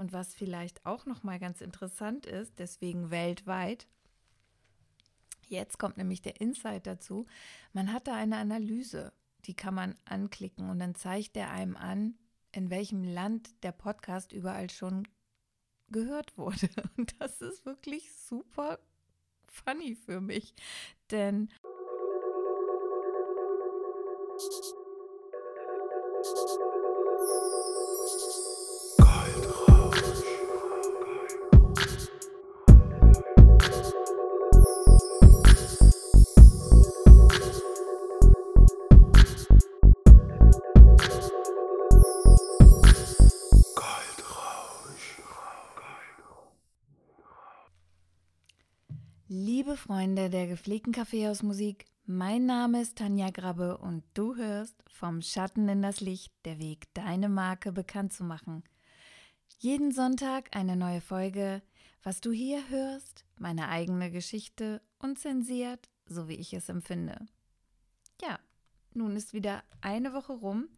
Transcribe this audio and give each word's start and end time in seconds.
Und 0.00 0.14
was 0.14 0.32
vielleicht 0.32 0.86
auch 0.86 1.04
noch 1.04 1.24
mal 1.24 1.38
ganz 1.38 1.60
interessant 1.60 2.24
ist, 2.24 2.58
deswegen 2.58 3.10
weltweit, 3.10 3.86
jetzt 5.46 5.78
kommt 5.78 5.98
nämlich 5.98 6.22
der 6.22 6.40
Insight 6.40 6.86
dazu, 6.86 7.26
man 7.74 7.92
hat 7.92 8.08
da 8.08 8.14
eine 8.14 8.38
Analyse, 8.38 9.12
die 9.44 9.52
kann 9.52 9.74
man 9.74 9.94
anklicken 10.06 10.70
und 10.70 10.78
dann 10.78 10.94
zeigt 10.94 11.36
der 11.36 11.50
einem 11.50 11.76
an, 11.76 12.14
in 12.50 12.70
welchem 12.70 13.04
Land 13.04 13.62
der 13.62 13.72
Podcast 13.72 14.32
überall 14.32 14.70
schon 14.70 15.06
gehört 15.88 16.38
wurde. 16.38 16.70
Und 16.96 17.14
das 17.20 17.42
ist 17.42 17.66
wirklich 17.66 18.10
super 18.14 18.78
funny 19.48 19.96
für 19.96 20.22
mich, 20.22 20.54
denn 21.10 21.50
Freunde 49.80 50.28
der 50.28 50.46
gepflegten 50.46 50.92
Kaffeehausmusik, 50.92 51.86
mein 52.04 52.44
Name 52.44 52.82
ist 52.82 52.98
Tanja 52.98 53.30
Grabbe 53.30 53.78
und 53.78 54.04
du 54.12 54.36
hörst 54.36 54.76
vom 54.90 55.22
Schatten 55.22 55.70
in 55.70 55.80
das 55.80 56.02
Licht, 56.02 56.34
der 56.44 56.58
Weg, 56.58 56.92
deine 56.92 57.30
Marke 57.30 57.72
bekannt 57.72 58.12
zu 58.12 58.22
machen. 58.22 58.62
Jeden 59.58 59.90
Sonntag 59.90 60.54
eine 60.54 60.76
neue 60.76 61.00
Folge, 61.00 61.62
was 62.02 62.20
du 62.20 62.30
hier 62.30 62.68
hörst, 62.68 63.24
meine 63.38 63.70
eigene 63.70 64.10
Geschichte 64.10 64.82
unzensiert, 64.98 65.88
so 66.04 66.28
wie 66.28 66.36
ich 66.36 66.52
es 66.52 66.68
empfinde. 66.68 67.26
Ja, 68.20 68.38
nun 68.92 69.16
ist 69.16 69.32
wieder 69.32 69.64
eine 69.80 70.12
Woche 70.12 70.34
rum 70.34 70.68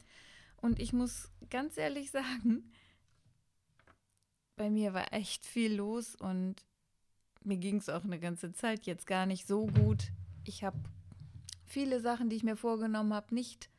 und 0.59 0.79
ich 0.79 0.93
muss 0.93 1.29
ganz 1.51 1.77
ehrlich 1.77 2.11
sagen, 2.13 2.71
bei 4.55 4.71
mir 4.71 4.95
war 4.95 5.13
echt 5.13 5.45
viel 5.45 5.75
los 5.75 6.15
und 6.15 6.65
mir 7.45 7.57
ging 7.57 7.77
es 7.77 7.89
auch 7.89 8.05
eine 8.05 8.19
ganze 8.19 8.53
Zeit 8.53 8.87
jetzt 8.87 9.07
gar 9.07 9.27
nicht 9.27 9.47
so 9.47 9.67
gut. 9.67 10.11
Ich 10.45 10.65
habe 10.65 10.79
viele 11.65 12.01
Sachen, 12.01 12.29
die 12.29 12.37
ich 12.37 12.45
mir 12.45 12.57
vorgenommen 12.57 13.15
habe, 13.15 13.35
nicht 13.35 13.71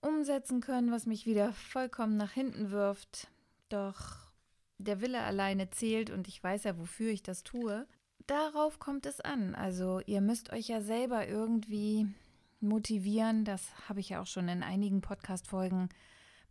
umsetzen 0.00 0.60
können, 0.60 0.90
was 0.90 1.06
mich 1.06 1.26
wieder 1.26 1.52
vollkommen 1.52 2.16
nach 2.16 2.32
hinten 2.32 2.70
wirft. 2.70 3.28
Doch 3.68 4.30
der 4.78 5.00
Wille 5.00 5.22
alleine 5.22 5.70
zählt 5.70 6.10
und 6.10 6.26
ich 6.28 6.42
weiß 6.42 6.64
ja, 6.64 6.78
wofür 6.78 7.10
ich 7.10 7.22
das 7.22 7.42
tue. 7.42 7.86
Darauf 8.26 8.78
kommt 8.78 9.06
es 9.06 9.20
an. 9.20 9.54
Also 9.54 10.00
ihr 10.06 10.20
müsst 10.20 10.52
euch 10.52 10.68
ja 10.68 10.80
selber 10.80 11.28
irgendwie 11.28 12.06
motivieren. 12.60 13.44
Das 13.44 13.88
habe 13.88 14.00
ich 14.00 14.10
ja 14.10 14.22
auch 14.22 14.26
schon 14.26 14.48
in 14.48 14.62
einigen 14.62 15.00
Podcast-Folgen 15.00 15.88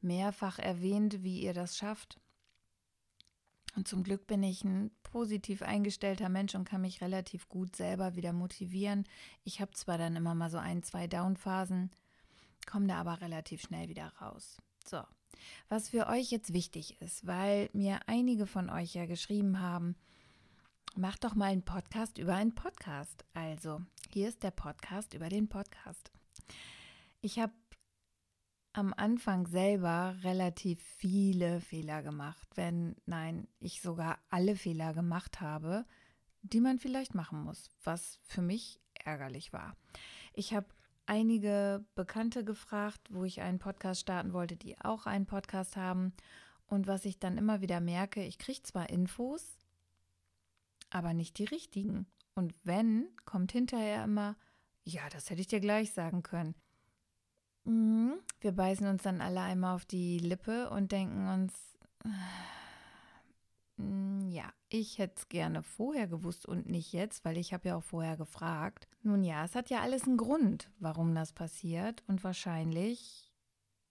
mehrfach 0.01 0.59
erwähnt, 0.59 1.23
wie 1.23 1.41
ihr 1.41 1.53
das 1.53 1.77
schafft. 1.77 2.19
Und 3.75 3.87
zum 3.87 4.03
Glück 4.03 4.27
bin 4.27 4.43
ich 4.43 4.63
ein 4.63 4.91
positiv 5.11 5.61
eingestellter 5.61 6.29
Mensch 6.29 6.55
und 6.55 6.65
kann 6.65 6.81
mich 6.81 7.01
relativ 7.01 7.49
gut 7.49 7.75
selber 7.75 8.15
wieder 8.15 8.33
motivieren. 8.33 9.05
Ich 9.43 9.61
habe 9.61 9.71
zwar 9.71 9.97
dann 9.97 10.15
immer 10.15 10.35
mal 10.35 10.49
so 10.49 10.57
ein, 10.57 10.83
zwei 10.83 11.07
Downphasen, 11.07 11.91
komme 12.69 12.87
da 12.87 12.95
aber 12.99 13.21
relativ 13.21 13.61
schnell 13.61 13.89
wieder 13.89 14.11
raus. 14.21 14.57
So, 14.87 15.01
was 15.67 15.89
für 15.89 16.07
euch 16.07 16.31
jetzt 16.31 16.53
wichtig 16.53 17.01
ist, 17.01 17.25
weil 17.25 17.69
mir 17.73 17.99
einige 18.07 18.45
von 18.45 18.69
euch 18.69 18.93
ja 18.93 19.05
geschrieben 19.05 19.59
haben, 19.59 19.95
macht 20.95 21.23
doch 21.23 21.35
mal 21.35 21.51
einen 21.51 21.63
Podcast 21.63 22.17
über 22.17 22.35
einen 22.35 22.55
Podcast. 22.55 23.25
Also, 23.33 23.81
hier 24.11 24.27
ist 24.29 24.43
der 24.43 24.51
Podcast 24.51 25.13
über 25.13 25.29
den 25.29 25.47
Podcast. 25.47 26.11
Ich 27.21 27.39
habe 27.39 27.53
am 28.73 28.93
Anfang 28.93 29.47
selber 29.47 30.15
relativ 30.23 30.81
viele 30.81 31.59
Fehler 31.61 32.03
gemacht, 32.03 32.47
wenn 32.55 32.95
nein, 33.05 33.47
ich 33.59 33.81
sogar 33.81 34.19
alle 34.29 34.55
Fehler 34.55 34.93
gemacht 34.93 35.41
habe, 35.41 35.85
die 36.41 36.61
man 36.61 36.79
vielleicht 36.79 37.15
machen 37.15 37.43
muss, 37.43 37.69
was 37.83 38.19
für 38.23 38.41
mich 38.41 38.79
ärgerlich 38.93 39.51
war. 39.53 39.75
Ich 40.33 40.53
habe 40.53 40.67
einige 41.05 41.83
Bekannte 41.95 42.45
gefragt, 42.45 43.01
wo 43.09 43.23
ich 43.23 43.41
einen 43.41 43.59
Podcast 43.59 44.01
starten 44.01 44.31
wollte, 44.31 44.55
die 44.55 44.79
auch 44.79 45.05
einen 45.05 45.25
Podcast 45.25 45.75
haben. 45.75 46.13
Und 46.67 46.85
was 46.85 47.05
ich 47.05 47.19
dann 47.19 47.39
immer 47.39 47.61
wieder 47.61 47.79
merke, 47.79 48.23
ich 48.23 48.37
kriege 48.37 48.61
zwar 48.61 48.91
Infos, 48.91 49.57
aber 50.91 51.15
nicht 51.15 51.39
die 51.39 51.45
richtigen. 51.45 52.05
Und 52.35 52.53
wenn, 52.63 53.09
kommt 53.25 53.51
hinterher 53.51 54.03
immer, 54.03 54.37
ja, 54.83 55.09
das 55.09 55.31
hätte 55.31 55.41
ich 55.41 55.47
dir 55.47 55.59
gleich 55.59 55.91
sagen 55.93 56.21
können. 56.21 56.53
Mhm. 57.69 58.19
Wir 58.41 58.51
beißen 58.51 58.87
uns 58.87 59.03
dann 59.03 59.21
alle 59.21 59.41
einmal 59.41 59.75
auf 59.75 59.85
die 59.85 60.17
Lippe 60.17 60.69
und 60.71 60.91
denken 60.91 61.27
uns, 61.27 61.53
äh, 62.03 62.09
ja, 64.29 64.51
ich 64.69 64.97
hätte 64.97 65.15
es 65.17 65.29
gerne 65.29 65.61
vorher 65.61 66.07
gewusst 66.07 66.45
und 66.45 66.67
nicht 66.67 66.93
jetzt, 66.93 67.23
weil 67.25 67.37
ich 67.37 67.53
habe 67.53 67.69
ja 67.69 67.75
auch 67.75 67.83
vorher 67.83 68.17
gefragt. 68.17 68.87
Nun 69.03 69.23
ja, 69.23 69.45
es 69.45 69.55
hat 69.55 69.69
ja 69.69 69.81
alles 69.81 70.03
einen 70.03 70.17
Grund, 70.17 70.71
warum 70.79 71.13
das 71.13 71.31
passiert 71.31 72.03
und 72.07 72.23
wahrscheinlich 72.23 73.31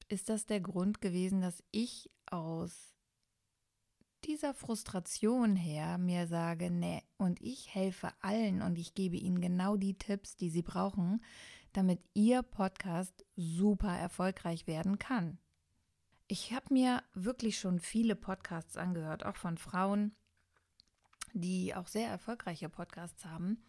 ist 0.08 0.28
das 0.28 0.46
der 0.46 0.60
Grund 0.60 1.00
gewesen, 1.00 1.40
dass 1.40 1.62
ich 1.70 2.10
aus 2.30 2.94
dieser 4.24 4.54
Frustration 4.54 5.54
her 5.54 5.98
mir 5.98 6.26
sage, 6.26 6.70
nee, 6.70 7.02
und 7.16 7.40
ich 7.40 7.74
helfe 7.74 8.12
allen 8.20 8.62
und 8.62 8.76
ich 8.78 8.94
gebe 8.94 9.16
ihnen 9.16 9.40
genau 9.40 9.76
die 9.76 9.96
Tipps, 9.96 10.36
die 10.36 10.50
sie 10.50 10.62
brauchen, 10.62 11.22
damit 11.72 12.00
Ihr 12.14 12.42
Podcast 12.42 13.24
super 13.36 13.96
erfolgreich 13.96 14.66
werden 14.66 14.98
kann. 14.98 15.38
Ich 16.26 16.52
habe 16.52 16.74
mir 16.74 17.02
wirklich 17.14 17.58
schon 17.58 17.80
viele 17.80 18.14
Podcasts 18.14 18.76
angehört, 18.76 19.24
auch 19.24 19.36
von 19.36 19.56
Frauen, 19.56 20.14
die 21.32 21.74
auch 21.74 21.86
sehr 21.86 22.08
erfolgreiche 22.08 22.68
Podcasts 22.68 23.24
haben. 23.24 23.64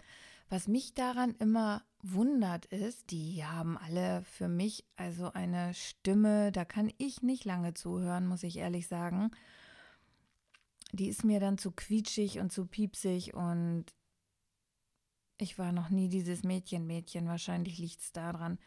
Was 0.50 0.68
mich 0.68 0.96
daran 0.96 1.36
immer 1.36 1.84
wundert 2.02 2.66
ist, 2.66 3.12
die 3.12 3.46
haben 3.46 3.78
alle 3.78 4.24
für 4.24 4.48
mich 4.48 4.84
also 4.96 5.32
eine 5.32 5.74
Stimme, 5.74 6.52
da 6.52 6.66
kann 6.66 6.92
ich 6.98 7.22
nicht 7.22 7.46
lange 7.46 7.76
zuhören, 7.76 8.26
muss 8.26 8.44
ich 8.44 8.58
ehrlich 8.58 8.88
sagen. 8.88 9.32
Die 10.92 11.08
ist 11.08 11.24
mir 11.24 11.40
dann 11.40 11.60
zu 11.60 11.72
quietschig 11.72 12.40
und 12.40 12.52
zu 12.52 12.66
piepsig 12.66 13.36
und 13.36 13.86
ich 15.42 15.58
war 15.58 15.72
noch 15.72 15.90
nie 15.90 16.10
dieses 16.10 16.44
Mädchen-Mädchen, 16.44 17.28
wahrscheinlich 17.28 17.78
liegt 17.78 18.02
es 18.02 18.12
daran. 18.12 18.60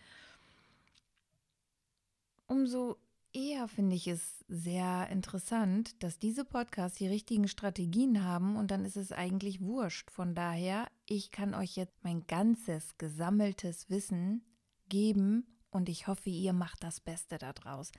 Umso 2.46 2.96
eher 3.32 3.68
finde 3.68 3.96
ich 3.96 4.08
es 4.08 4.44
sehr 4.48 5.08
interessant, 5.10 6.02
dass 6.02 6.18
diese 6.18 6.44
Podcasts 6.44 6.98
die 6.98 7.06
richtigen 7.06 7.48
Strategien 7.48 8.24
haben 8.24 8.56
und 8.56 8.70
dann 8.70 8.84
ist 8.84 8.96
es 8.96 9.12
eigentlich 9.12 9.60
wurscht. 9.60 10.10
Von 10.10 10.34
daher, 10.34 10.86
ich 11.06 11.30
kann 11.30 11.54
euch 11.54 11.76
jetzt 11.76 12.04
mein 12.04 12.26
ganzes 12.26 12.98
gesammeltes 12.98 13.88
Wissen 13.88 14.44
geben 14.88 15.46
und 15.70 15.88
ich 15.88 16.06
hoffe, 16.06 16.30
ihr 16.30 16.52
macht 16.52 16.82
das 16.82 17.00
Beste 17.00 17.38
daraus. 17.38 17.92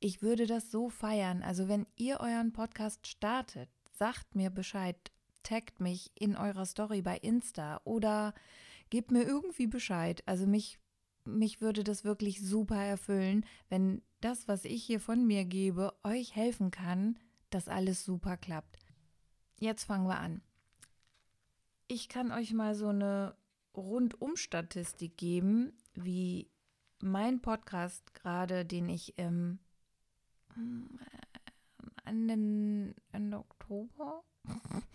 Ich 0.00 0.22
würde 0.22 0.46
das 0.46 0.70
so 0.70 0.88
feiern. 0.88 1.42
Also 1.42 1.66
wenn 1.66 1.86
ihr 1.96 2.20
euren 2.20 2.52
Podcast 2.52 3.06
startet, 3.08 3.68
sagt 3.90 4.36
mir 4.36 4.50
Bescheid, 4.50 4.96
taggt 5.48 5.80
mich 5.80 6.10
in 6.14 6.36
eurer 6.36 6.66
Story 6.66 7.00
bei 7.00 7.16
Insta 7.16 7.80
oder 7.84 8.34
gebt 8.90 9.10
mir 9.10 9.22
irgendwie 9.22 9.66
Bescheid. 9.66 10.22
Also 10.26 10.46
mich, 10.46 10.78
mich 11.24 11.62
würde 11.62 11.84
das 11.84 12.04
wirklich 12.04 12.42
super 12.42 12.76
erfüllen, 12.76 13.46
wenn 13.70 14.02
das, 14.20 14.46
was 14.46 14.66
ich 14.66 14.84
hier 14.84 15.00
von 15.00 15.26
mir 15.26 15.46
gebe, 15.46 15.94
euch 16.04 16.36
helfen 16.36 16.70
kann, 16.70 17.18
dass 17.48 17.68
alles 17.68 18.04
super 18.04 18.36
klappt. 18.36 18.78
Jetzt 19.58 19.84
fangen 19.84 20.06
wir 20.06 20.18
an. 20.18 20.42
Ich 21.86 22.10
kann 22.10 22.30
euch 22.30 22.52
mal 22.52 22.74
so 22.74 22.88
eine 22.88 23.34
Rundum-Statistik 23.74 25.16
geben, 25.16 25.72
wie 25.94 26.50
mein 27.00 27.40
Podcast 27.40 28.12
gerade, 28.12 28.66
den 28.66 28.90
ich 28.90 29.16
im 29.16 29.60
Ende, 32.04 32.94
Ende 33.12 33.38
Oktober 33.38 34.24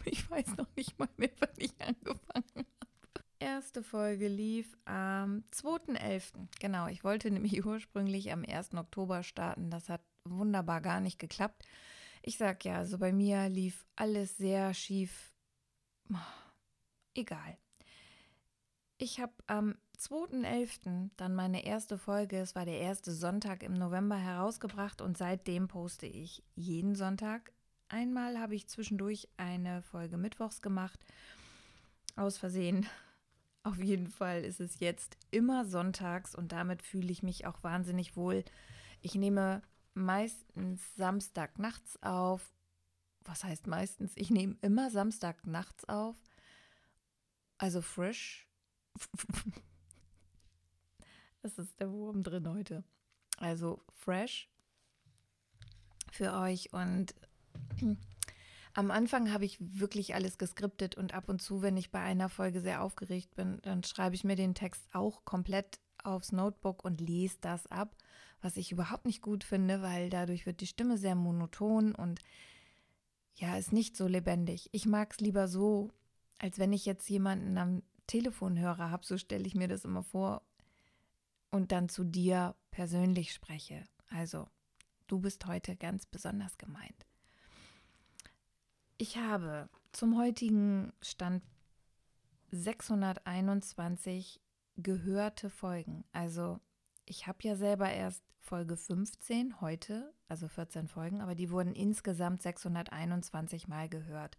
Ich 0.11 0.29
weiß 0.29 0.57
noch 0.57 0.67
nicht 0.75 0.97
mal 0.99 1.09
mehr, 1.17 1.31
wann 1.39 1.49
ich 1.57 1.73
angefangen 1.79 2.45
habe. 2.55 2.67
Erste 3.39 3.83
Folge 3.83 4.27
lief 4.27 4.77
am 4.85 5.43
2.11. 5.53 6.47
Genau, 6.59 6.87
ich 6.87 7.03
wollte 7.03 7.29
nämlich 7.31 7.65
ursprünglich 7.65 8.31
am 8.31 8.43
1. 8.43 8.75
Oktober 8.75 9.23
starten. 9.23 9.69
Das 9.69 9.89
hat 9.89 10.01
wunderbar 10.25 10.81
gar 10.81 10.99
nicht 10.99 11.19
geklappt. 11.19 11.65
Ich 12.21 12.37
sag 12.37 12.63
ja, 12.63 12.77
also 12.77 12.97
bei 12.97 13.11
mir 13.11 13.49
lief 13.49 13.85
alles 13.95 14.37
sehr 14.37 14.73
schief. 14.73 15.33
Egal. 17.15 17.57
Ich 18.97 19.19
habe 19.19 19.33
am 19.47 19.75
2.11. 19.99 21.09
dann 21.17 21.35
meine 21.35 21.65
erste 21.65 21.97
Folge, 21.97 22.39
es 22.39 22.55
war 22.55 22.65
der 22.65 22.79
erste 22.79 23.11
Sonntag 23.11 23.63
im 23.63 23.73
November, 23.73 24.15
herausgebracht 24.15 25.01
und 25.01 25.17
seitdem 25.17 25.67
poste 25.67 26.05
ich 26.05 26.43
jeden 26.55 26.95
Sonntag 26.95 27.51
Einmal 27.93 28.39
habe 28.39 28.55
ich 28.55 28.67
zwischendurch 28.67 29.29
eine 29.37 29.83
Folge 29.83 30.17
Mittwochs 30.17 30.63
gemacht. 30.63 30.99
Aus 32.15 32.39
Versehen. 32.39 32.87
Auf 33.63 33.77
jeden 33.77 34.07
Fall 34.07 34.43
ist 34.43 34.59
es 34.59 34.79
jetzt 34.79 35.15
immer 35.29 35.63
sonntags 35.63 36.33
und 36.33 36.51
damit 36.51 36.81
fühle 36.81 37.11
ich 37.11 37.21
mich 37.21 37.45
auch 37.45 37.61
wahnsinnig 37.61 38.15
wohl. 38.15 38.43
Ich 39.01 39.13
nehme 39.13 39.61
meistens 39.93 40.81
Samstag 40.95 41.59
nachts 41.59 42.01
auf. 42.01 42.51
Was 43.25 43.43
heißt 43.43 43.67
meistens? 43.67 44.13
Ich 44.15 44.31
nehme 44.31 44.57
immer 44.61 44.89
Samstag 44.89 45.45
nachts 45.45 45.85
auf. 45.85 46.15
Also 47.59 47.81
frisch. 47.81 48.47
Das 51.43 51.57
ist 51.57 51.77
der 51.81 51.91
Wurm 51.91 52.23
drin 52.23 52.47
heute. 52.47 52.85
Also 53.37 53.83
fresh 53.97 54.47
für 56.09 56.31
euch 56.31 56.71
und 56.71 57.13
am 58.73 58.91
Anfang 58.91 59.31
habe 59.31 59.45
ich 59.45 59.57
wirklich 59.59 60.15
alles 60.15 60.37
geskriptet 60.37 60.95
und 60.95 61.13
ab 61.13 61.29
und 61.29 61.41
zu, 61.41 61.61
wenn 61.61 61.77
ich 61.77 61.91
bei 61.91 61.99
einer 61.99 62.29
Folge 62.29 62.61
sehr 62.61 62.81
aufgeregt 62.81 63.35
bin, 63.35 63.59
dann 63.61 63.83
schreibe 63.83 64.15
ich 64.15 64.23
mir 64.23 64.35
den 64.35 64.55
Text 64.55 64.83
auch 64.93 65.25
komplett 65.25 65.79
aufs 66.03 66.31
Notebook 66.31 66.83
und 66.83 66.99
lese 66.99 67.37
das 67.41 67.67
ab, 67.67 67.95
was 68.41 68.57
ich 68.57 68.71
überhaupt 68.71 69.05
nicht 69.05 69.21
gut 69.21 69.43
finde, 69.43 69.81
weil 69.81 70.09
dadurch 70.09 70.45
wird 70.45 70.61
die 70.61 70.67
Stimme 70.67 70.97
sehr 70.97 71.15
monoton 71.15 71.93
und 71.95 72.19
ja, 73.35 73.57
ist 73.57 73.73
nicht 73.73 73.95
so 73.95 74.07
lebendig. 74.07 74.69
Ich 74.73 74.85
mag 74.85 75.11
es 75.11 75.19
lieber 75.19 75.47
so, 75.47 75.91
als 76.39 76.59
wenn 76.59 76.73
ich 76.73 76.85
jetzt 76.85 77.09
jemanden 77.09 77.57
am 77.57 77.83
Telefonhörer 78.07 78.91
habe, 78.91 79.05
so 79.05 79.17
stelle 79.17 79.45
ich 79.45 79.55
mir 79.55 79.67
das 79.67 79.85
immer 79.85 80.03
vor 80.03 80.41
und 81.51 81.71
dann 81.71 81.89
zu 81.89 82.03
dir 82.03 82.55
persönlich 82.71 83.33
spreche. 83.33 83.83
Also, 84.09 84.47
du 85.07 85.19
bist 85.19 85.45
heute 85.45 85.75
ganz 85.75 86.05
besonders 86.05 86.57
gemeint. 86.57 87.05
Ich 89.03 89.17
habe 89.17 89.67
zum 89.91 90.17
heutigen 90.17 90.93
Stand 91.01 91.43
621 92.51 94.39
gehörte 94.77 95.49
Folgen. 95.49 96.05
Also 96.13 96.61
ich 97.03 97.27
habe 97.27 97.39
ja 97.41 97.57
selber 97.57 97.91
erst 97.91 98.23
Folge 98.39 98.77
15 98.77 99.59
heute, 99.59 100.13
also 100.29 100.47
14 100.47 100.87
Folgen, 100.87 101.19
aber 101.19 101.35
die 101.35 101.51
wurden 101.51 101.75
insgesamt 101.75 102.43
621 102.43 103.67
Mal 103.67 103.89
gehört. 103.89 104.37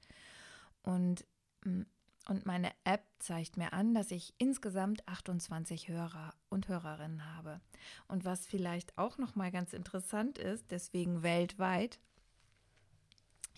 Und, 0.82 1.26
mm, 1.66 1.82
und 2.30 2.46
meine 2.46 2.70
App 2.84 3.04
zeigt 3.18 3.58
mir 3.58 3.74
an, 3.74 3.92
dass 3.92 4.10
ich 4.10 4.32
insgesamt 4.38 5.06
28 5.06 5.88
Hörer 5.88 6.32
und 6.48 6.68
Hörerinnen 6.68 7.36
habe. 7.36 7.60
Und 8.08 8.24
was 8.24 8.46
vielleicht 8.46 8.96
auch 8.96 9.18
noch 9.18 9.34
mal 9.34 9.50
ganz 9.50 9.74
interessant 9.74 10.38
ist, 10.38 10.70
deswegen 10.70 11.22
weltweit, 11.22 12.00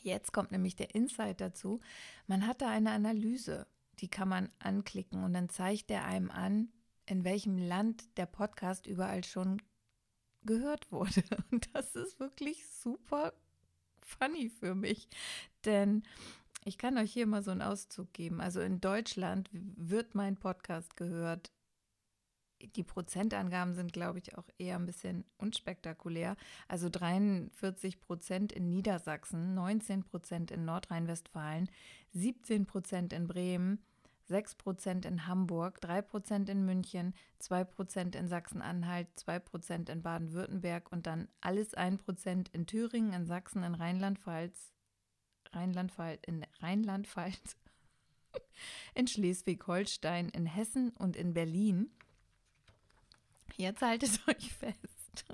Jetzt 0.03 0.33
kommt 0.33 0.53
nämlich 0.53 0.77
der 0.77 0.95
Insight 0.95 1.41
dazu. 1.41 1.81
Man 2.27 2.47
hat 2.47 2.63
da 2.63 2.69
eine 2.69 2.91
Analyse, 2.91 3.67
die 3.99 4.09
kann 4.09 4.29
man 4.29 4.51
anklicken 4.59 5.25
und 5.25 5.33
dann 5.35 5.49
zeigt 5.49 5.91
der 5.91 6.05
einem 6.05 6.31
an, 6.31 6.71
in 7.07 7.25
welchem 7.25 7.57
Land 7.57 8.17
der 8.17 8.27
Podcast 8.27 8.87
überall 8.87 9.25
schon 9.25 9.63
gehört 10.43 10.91
wurde. 10.93 11.23
Und 11.51 11.69
das 11.75 11.95
ist 11.95 12.19
wirklich 12.19 12.67
super 12.69 13.33
funny 14.03 14.49
für 14.49 14.75
mich, 14.75 15.09
denn 15.65 16.03
ich 16.65 16.79
kann 16.79 16.99
euch 16.99 17.13
hier 17.13 17.27
mal 17.27 17.43
so 17.43 17.53
einen 17.53 17.63
Auszug 17.63 18.13
geben. 18.13 18.41
Also 18.41 18.61
in 18.61 18.81
Deutschland 18.81 19.49
wird 19.53 20.15
mein 20.15 20.37
Podcast 20.37 20.97
gehört 20.97 21.53
die 22.61 22.83
Prozentangaben 22.83 23.75
sind, 23.75 23.93
glaube 23.93 24.19
ich, 24.19 24.37
auch 24.37 24.49
eher 24.59 24.77
ein 24.77 24.87
bisschen 24.87 25.25
unspektakulär. 25.39 26.37
Also 26.69 26.89
43 26.89 28.01
Prozent 28.01 28.53
in 28.53 28.69
Niedersachsen, 28.69 29.55
19 29.55 30.05
Prozent 30.05 30.51
in 30.51 30.65
Nordrhein-Westfalen, 30.65 31.69
17 32.13 32.67
Prozent 32.67 33.13
in 33.13 33.27
Bremen, 33.27 33.83
6 34.29 34.57
Prozent 34.57 35.05
in 35.05 35.27
Hamburg, 35.27 35.81
3 35.81 36.03
Prozent 36.03 36.49
in 36.49 36.65
München, 36.65 37.15
2 37.39 37.65
Prozent 37.65 38.17
in 38.17 38.29
Sachsen-Anhalt, 38.29 39.09
2 39.17 39.39
Prozent 39.39 39.89
in 39.89 40.03
Baden-Württemberg 40.03 40.91
und 40.91 41.07
dann 41.07 41.29
alles 41.41 41.75
1 41.75 42.03
Prozent 42.03 42.49
in 42.53 42.67
Thüringen, 42.67 43.13
in 43.13 43.27
Sachsen, 43.27 43.63
in 43.63 43.75
Rheinland-Pfalz, 43.75 44.73
Rheinland-Pfalz, 45.53 46.21
in 46.27 46.45
Rheinland-Pfalz, 46.61 47.57
in 48.95 49.07
Schleswig-Holstein, 49.07 50.29
in 50.31 50.47
Hessen 50.47 50.91
und 50.91 51.17
in 51.17 51.33
Berlin. 51.33 51.91
Jetzt 53.57 53.83
haltet 53.83 54.21
euch 54.29 54.53
fest. 54.53 55.25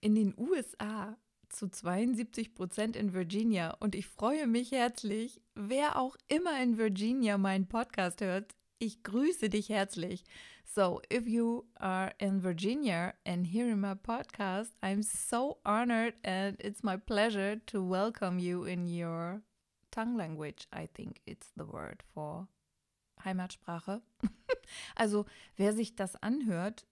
In 0.00 0.14
den 0.14 0.34
USA 0.36 1.16
zu 1.48 1.68
72 1.68 2.54
Prozent 2.54 2.96
in 2.96 3.12
Virginia 3.12 3.76
und 3.80 3.94
ich 3.94 4.06
freue 4.06 4.46
mich 4.46 4.72
herzlich, 4.72 5.40
wer 5.54 5.98
auch 5.98 6.16
immer 6.28 6.60
in 6.62 6.78
Virginia 6.78 7.38
meinen 7.38 7.68
Podcast 7.68 8.20
hört. 8.20 8.54
Ich 8.78 9.02
grüße 9.02 9.50
dich 9.50 9.68
herzlich. 9.68 10.24
So, 10.64 11.02
if 11.12 11.26
you 11.26 11.64
are 11.74 12.12
in 12.18 12.42
Virginia 12.42 13.14
and 13.26 13.46
hearing 13.46 13.80
my 13.80 13.94
podcast, 13.94 14.72
I'm 14.80 15.02
so 15.02 15.58
honored 15.64 16.14
and 16.24 16.58
it's 16.60 16.82
my 16.82 16.96
pleasure 16.96 17.60
to 17.66 17.82
welcome 17.82 18.38
you 18.38 18.64
in 18.64 18.86
your 18.86 19.42
tongue 19.90 20.16
language. 20.16 20.66
I 20.72 20.86
think 20.86 21.20
it's 21.26 21.52
the 21.56 21.66
word 21.66 22.02
for 22.14 22.48
Heimatsprache. 23.24 24.00
also 24.94 25.26
wer 25.56 25.72
sich 25.72 25.94
das 25.94 26.16
anhört, 26.16 26.86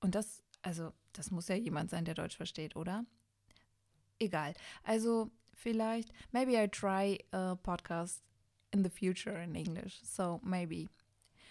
und 0.00 0.14
das, 0.14 0.42
also 0.62 0.92
das 1.12 1.30
muss 1.30 1.48
ja 1.48 1.56
jemand 1.56 1.90
sein, 1.90 2.04
der 2.04 2.14
Deutsch 2.14 2.36
versteht, 2.36 2.76
oder? 2.76 3.04
Egal. 4.18 4.54
Also 4.82 5.30
vielleicht, 5.54 6.12
maybe 6.32 6.52
I 6.52 6.68
try 6.68 7.18
a 7.32 7.56
podcast 7.56 8.22
in 8.70 8.84
the 8.84 8.90
future 8.90 9.42
in 9.42 9.54
English. 9.54 10.00
So 10.04 10.40
maybe. 10.42 10.88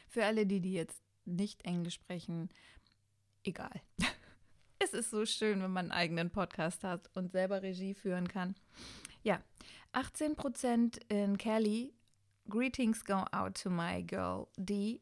Für 0.08 0.26
alle, 0.26 0.46
die, 0.46 0.62
die 0.62 0.74
jetzt 0.74 1.02
nicht 1.26 1.66
Englisch 1.66 1.96
sprechen, 1.96 2.50
egal. 3.44 3.82
es 4.80 4.94
ist 4.94 5.12
so 5.12 5.26
schön, 5.26 5.62
wenn 5.62 5.72
man 5.72 5.92
einen 5.92 6.00
eigenen 6.00 6.30
Podcast 6.30 6.84
hat 6.84 7.10
und 7.14 7.32
selber 7.32 7.62
Regie 7.62 7.94
führen 7.94 8.28
kann. 8.28 8.56
Ja, 9.24 9.42
18% 9.94 11.00
in 11.10 11.38
Kelly 11.38 11.94
Greetings 12.50 13.04
go 13.04 13.26
out 13.34 13.56
to 13.56 13.70
my 13.70 14.02
girl 14.02 14.48
D. 14.58 15.02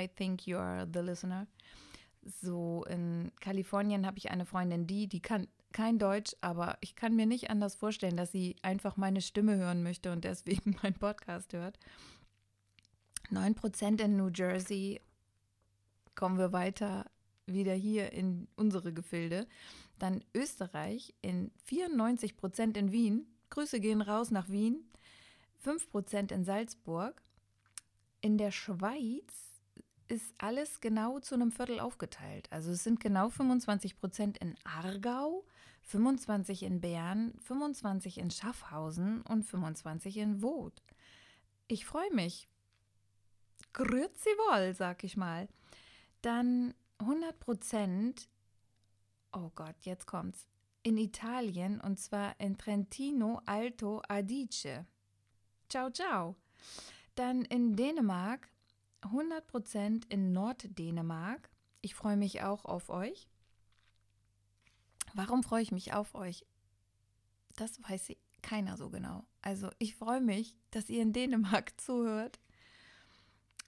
I 0.00 0.08
think 0.08 0.46
you 0.46 0.58
are 0.58 0.86
the 0.90 1.00
listener. 1.00 1.46
So, 2.42 2.84
in 2.88 3.32
Kalifornien 3.40 4.06
habe 4.06 4.18
ich 4.18 4.30
eine 4.30 4.46
Freundin, 4.46 4.86
die, 4.86 5.08
die 5.08 5.20
kann 5.20 5.48
kein 5.72 5.98
Deutsch, 5.98 6.34
aber 6.40 6.76
ich 6.80 6.96
kann 6.96 7.14
mir 7.16 7.26
nicht 7.26 7.50
anders 7.50 7.74
vorstellen, 7.74 8.16
dass 8.16 8.32
sie 8.32 8.56
einfach 8.62 8.96
meine 8.96 9.20
Stimme 9.20 9.56
hören 9.56 9.82
möchte 9.82 10.12
und 10.12 10.24
deswegen 10.24 10.76
meinen 10.82 10.94
Podcast 10.94 11.52
hört. 11.52 11.78
9% 13.30 14.02
in 14.02 14.16
New 14.16 14.30
Jersey. 14.34 15.00
Kommen 16.14 16.38
wir 16.38 16.52
weiter 16.52 17.06
wieder 17.46 17.74
hier 17.74 18.12
in 18.12 18.48
unsere 18.56 18.92
Gefilde. 18.92 19.46
Dann 19.98 20.24
Österreich 20.34 21.14
in 21.22 21.50
94% 21.68 22.76
in 22.76 22.92
Wien. 22.92 23.26
Grüße 23.50 23.80
gehen 23.80 24.02
raus 24.02 24.30
nach 24.30 24.48
Wien. 24.48 24.84
5% 25.64 26.32
in 26.32 26.44
Salzburg. 26.44 27.22
In 28.20 28.36
der 28.36 28.50
Schweiz 28.50 29.49
ist 30.10 30.34
alles 30.38 30.80
genau 30.80 31.20
zu 31.20 31.34
einem 31.34 31.52
Viertel 31.52 31.80
aufgeteilt. 31.80 32.48
Also 32.50 32.72
es 32.72 32.84
sind 32.84 33.00
genau 33.00 33.28
25% 33.28 34.40
in 34.40 34.56
Aargau, 34.64 35.44
25 35.82 36.62
in 36.62 36.80
Bern, 36.80 37.34
25 37.42 38.18
in 38.18 38.30
Schaffhausen 38.30 39.22
und 39.22 39.44
25 39.44 40.18
in 40.18 40.42
Woth. 40.42 40.82
Ich 41.68 41.86
freue 41.86 42.12
mich. 42.12 42.48
Grüezi 43.72 44.30
wohl, 44.30 44.74
sag 44.74 45.04
ich 45.04 45.16
mal. 45.16 45.48
Dann 46.22 46.74
100% 46.98 48.26
oh 49.32 49.50
Gott, 49.54 49.76
jetzt 49.82 50.06
kommt's, 50.06 50.46
in 50.82 50.96
Italien 50.96 51.80
und 51.80 51.98
zwar 51.98 52.38
in 52.40 52.56
Trentino 52.56 53.40
Alto 53.46 54.02
Adige. 54.08 54.86
Ciao, 55.68 55.90
ciao. 55.90 56.36
Dann 57.14 57.42
in 57.42 57.76
Dänemark, 57.76 58.48
100% 59.02 60.04
in 60.08 60.32
Norddänemark. 60.32 61.50
Ich 61.80 61.94
freue 61.94 62.16
mich 62.16 62.42
auch 62.42 62.64
auf 62.64 62.90
euch. 62.90 63.28
Warum 65.14 65.42
freue 65.42 65.62
ich 65.62 65.72
mich 65.72 65.92
auf 65.92 66.14
euch? 66.14 66.46
Das 67.56 67.82
weiß 67.82 68.12
keiner 68.42 68.76
so 68.76 68.90
genau. 68.90 69.24
Also 69.42 69.70
ich 69.78 69.96
freue 69.96 70.20
mich, 70.20 70.56
dass 70.70 70.88
ihr 70.88 71.02
in 71.02 71.12
Dänemark 71.12 71.72
zuhört. 71.80 72.40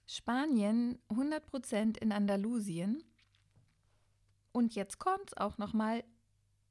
Spanien 0.05 0.99
100% 1.09 1.97
in 1.97 2.11
Andalusien. 2.11 3.03
Und 4.51 4.75
jetzt 4.75 4.99
kommt 4.99 5.29
es 5.29 5.37
auch 5.37 5.57
nochmal. 5.57 6.03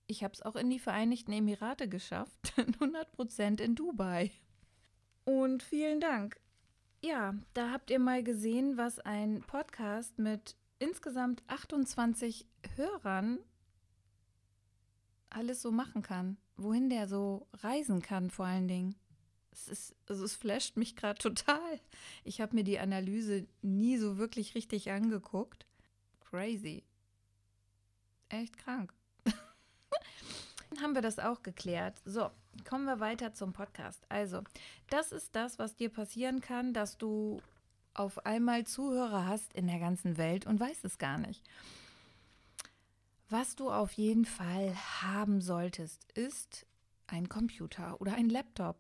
Ich 0.07 0.23
habe 0.23 0.35
es 0.35 0.43
auch 0.43 0.57
in 0.57 0.71
die 0.71 0.79
Vereinigten 0.79 1.33
Emirate 1.33 1.89
geschafft. 1.89 2.53
100% 2.57 3.61
in 3.61 3.75
Dubai. 3.75 4.31
Und 5.25 5.63
vielen 5.63 6.01
Dank. 6.01 6.41
Ja, 7.05 7.35
da 7.55 7.73
habt 7.73 7.91
ihr 7.91 7.99
mal 7.99 8.23
gesehen, 8.23 8.77
was 8.77 9.01
ein 9.01 9.43
Podcast 9.43 10.19
mit 10.21 10.55
insgesamt 10.79 11.43
28 11.49 12.47
Hörern 12.77 13.39
alles 15.29 15.63
so 15.63 15.73
machen 15.73 16.03
kann. 16.03 16.37
wohin 16.57 16.91
der 16.91 17.09
so 17.09 17.49
reisen 17.55 18.03
kann, 18.03 18.31
vor 18.31 18.47
allen 18.47 18.69
Dingen. 18.69 18.95
Es, 19.51 19.67
ist, 19.69 19.97
also 20.07 20.25
es 20.25 20.37
flasht 20.37 20.77
mich 20.77 20.95
gerade 20.95 21.19
total. 21.19 21.81
Ich 22.23 22.41
habe 22.41 22.55
mir 22.55 22.63
die 22.63 22.79
Analyse 22.79 23.49
nie 23.63 23.97
so 23.97 24.17
wirklich 24.17 24.55
richtig 24.55 24.93
angeguckt. 24.93 25.67
Crazy. 26.21 26.85
Echt 28.29 28.59
krank. 28.59 28.95
Haben 30.81 30.95
wir 30.95 31.03
das 31.03 31.19
auch 31.19 31.43
geklärt. 31.43 32.01
So, 32.05 32.31
kommen 32.69 32.85
wir 32.85 33.01
weiter 33.01 33.35
zum 33.35 33.53
Podcast. 33.53 34.05
Also, 34.09 34.43
das 34.89 35.13
ist 35.13 35.35
das, 35.35 35.59
was 35.59 35.77
dir 35.77 35.91
passieren 35.91 36.41
kann, 36.41 36.73
dass 36.73 36.99
du 36.99 37.41
auf 37.95 38.25
einmal 38.25 38.65
Zuhörer 38.65 39.27
hast 39.27 39.53
in 39.53 39.67
der 39.67 39.79
ganzen 39.79 40.17
Welt 40.17 40.47
und 40.47 40.59
weißt 40.61 40.85
es 40.85 40.99
gar 40.99 41.19
nicht. 41.19 41.43
Was 43.29 43.57
du 43.57 43.71
auf 43.71 43.93
jeden 43.93 44.25
Fall 44.25 44.75
haben 45.03 45.41
solltest, 45.41 46.11
ist 46.13 46.67
ein 47.07 47.29
Computer 47.29 48.01
oder 48.01 48.15
ein 48.15 48.29
Laptop. 48.29 48.77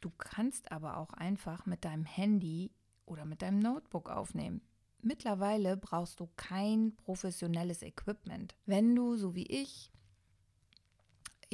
Du 0.00 0.10
kannst 0.16 0.70
aber 0.72 0.98
auch 0.98 1.14
einfach 1.14 1.66
mit 1.66 1.84
deinem 1.84 2.04
Handy 2.04 2.70
oder 3.06 3.24
mit 3.24 3.42
deinem 3.42 3.58
Notebook 3.58 4.10
aufnehmen. 4.10 4.60
Mittlerweile 5.00 5.76
brauchst 5.76 6.20
du 6.20 6.28
kein 6.36 6.96
professionelles 6.96 7.82
Equipment. 7.82 8.54
Wenn 8.64 8.94
du, 8.94 9.16
so 9.16 9.34
wie 9.34 9.46
ich, 9.46 9.90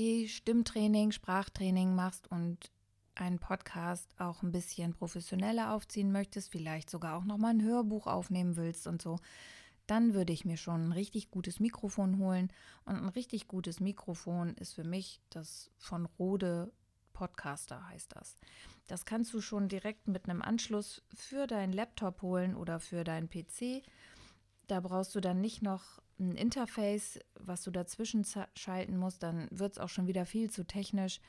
eh 0.00 0.28
Stimmtraining, 0.28 1.12
Sprachtraining 1.12 1.94
machst 1.94 2.30
und 2.30 2.72
einen 3.14 3.38
Podcast 3.38 4.08
auch 4.18 4.42
ein 4.42 4.50
bisschen 4.50 4.94
professioneller 4.94 5.74
aufziehen 5.74 6.10
möchtest, 6.10 6.50
vielleicht 6.50 6.88
sogar 6.88 7.16
auch 7.16 7.24
nochmal 7.24 7.52
ein 7.52 7.62
Hörbuch 7.62 8.06
aufnehmen 8.06 8.56
willst 8.56 8.86
und 8.86 9.02
so, 9.02 9.18
dann 9.86 10.14
würde 10.14 10.32
ich 10.32 10.44
mir 10.44 10.56
schon 10.56 10.88
ein 10.88 10.92
richtig 10.92 11.30
gutes 11.30 11.60
Mikrofon 11.60 12.18
holen. 12.18 12.52
Und 12.84 12.96
ein 12.96 13.08
richtig 13.08 13.48
gutes 13.48 13.80
Mikrofon 13.80 14.54
ist 14.54 14.74
für 14.74 14.84
mich 14.84 15.20
das 15.30 15.70
von 15.78 16.06
Rode 16.06 16.72
Podcaster 17.12 17.86
heißt 17.88 18.16
das. 18.16 18.36
Das 18.86 19.04
kannst 19.04 19.34
du 19.34 19.42
schon 19.42 19.68
direkt 19.68 20.08
mit 20.08 20.28
einem 20.28 20.40
Anschluss 20.40 21.02
für 21.12 21.46
deinen 21.46 21.72
Laptop 21.72 22.22
holen 22.22 22.54
oder 22.54 22.80
für 22.80 23.04
deinen 23.04 23.28
PC. 23.28 23.82
Da 24.68 24.80
brauchst 24.80 25.14
du 25.14 25.20
dann 25.20 25.40
nicht 25.40 25.60
noch 25.60 26.00
ein 26.20 26.36
Interface, 26.36 27.18
was 27.34 27.62
du 27.62 27.70
dazwischen 27.70 28.24
schalten 28.54 28.96
musst, 28.96 29.22
dann 29.22 29.48
wird 29.50 29.72
es 29.72 29.78
auch 29.78 29.88
schon 29.88 30.06
wieder 30.06 30.26
viel 30.26 30.50
zu 30.50 30.64
technisch. 30.64 31.20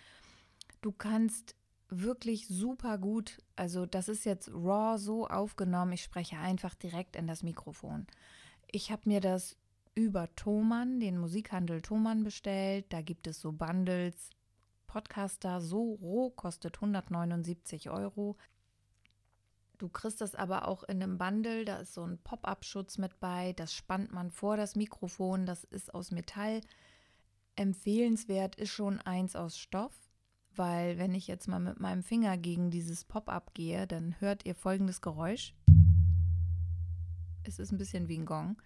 Du 0.81 0.91
kannst 0.91 1.55
wirklich 1.89 2.47
super 2.47 2.97
gut, 2.97 3.37
also 3.55 3.85
das 3.85 4.07
ist 4.09 4.25
jetzt 4.25 4.49
raw 4.49 4.97
so 4.97 5.27
aufgenommen, 5.27 5.93
ich 5.93 6.03
spreche 6.03 6.37
einfach 6.37 6.75
direkt 6.75 7.15
in 7.15 7.27
das 7.27 7.43
Mikrofon. 7.43 8.07
Ich 8.71 8.91
habe 8.91 9.01
mir 9.05 9.19
das 9.19 9.57
über 9.95 10.33
Thomann, 10.35 10.99
den 10.99 11.17
Musikhandel 11.17 11.81
Thomann 11.81 12.23
bestellt. 12.23 12.85
Da 12.89 13.01
gibt 13.01 13.27
es 13.27 13.41
so 13.41 13.51
Bundles. 13.51 14.29
Podcaster 14.87 15.61
so 15.61 15.93
roh 16.01 16.29
kostet 16.29 16.75
179 16.77 17.89
Euro. 17.89 18.37
Du 19.81 19.89
kriegst 19.89 20.21
das 20.21 20.35
aber 20.35 20.67
auch 20.67 20.83
in 20.83 21.01
einem 21.01 21.17
Bundle, 21.17 21.65
da 21.65 21.77
ist 21.77 21.95
so 21.95 22.03
ein 22.03 22.19
Pop-up-Schutz 22.19 22.99
mit 22.99 23.19
bei, 23.19 23.53
das 23.53 23.73
spannt 23.73 24.13
man 24.13 24.29
vor 24.29 24.55
das 24.55 24.75
Mikrofon, 24.75 25.47
das 25.47 25.63
ist 25.63 25.95
aus 25.95 26.11
Metall. 26.11 26.61
Empfehlenswert 27.55 28.57
ist 28.57 28.69
schon 28.69 28.99
eins 28.99 29.35
aus 29.35 29.57
Stoff, 29.57 29.91
weil 30.55 30.99
wenn 30.99 31.15
ich 31.15 31.25
jetzt 31.25 31.47
mal 31.47 31.57
mit 31.57 31.79
meinem 31.79 32.03
Finger 32.03 32.37
gegen 32.37 32.69
dieses 32.69 33.05
Pop-up 33.05 33.55
gehe, 33.55 33.87
dann 33.87 34.13
hört 34.19 34.45
ihr 34.45 34.53
folgendes 34.53 35.01
Geräusch. 35.01 35.55
Es 37.43 37.57
ist 37.57 37.71
ein 37.71 37.79
bisschen 37.79 38.07
wie 38.07 38.19
ein 38.19 38.27
Gong. 38.27 38.61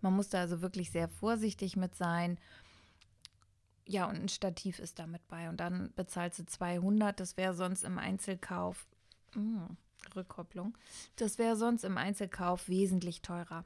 Man 0.00 0.14
muss 0.14 0.30
da 0.30 0.40
also 0.40 0.62
wirklich 0.62 0.90
sehr 0.90 1.06
vorsichtig 1.06 1.76
mit 1.76 1.94
sein. 1.94 2.40
Ja, 3.86 4.08
und 4.08 4.16
ein 4.16 4.28
Stativ 4.28 4.80
ist 4.80 4.98
da 4.98 5.06
mit 5.06 5.28
bei. 5.28 5.48
Und 5.48 5.58
dann 5.58 5.92
bezahlst 5.94 6.40
du 6.40 6.44
200. 6.44 7.20
Das 7.20 7.36
wäre 7.36 7.54
sonst 7.54 7.84
im 7.84 7.98
Einzelkauf. 7.98 8.88
Mh, 9.36 9.68
hm. 9.68 9.76
Rückkopplung. 10.14 10.76
Das 11.16 11.38
wäre 11.38 11.56
sonst 11.56 11.84
im 11.84 11.98
Einzelkauf 11.98 12.68
wesentlich 12.68 13.22
teurer. 13.22 13.64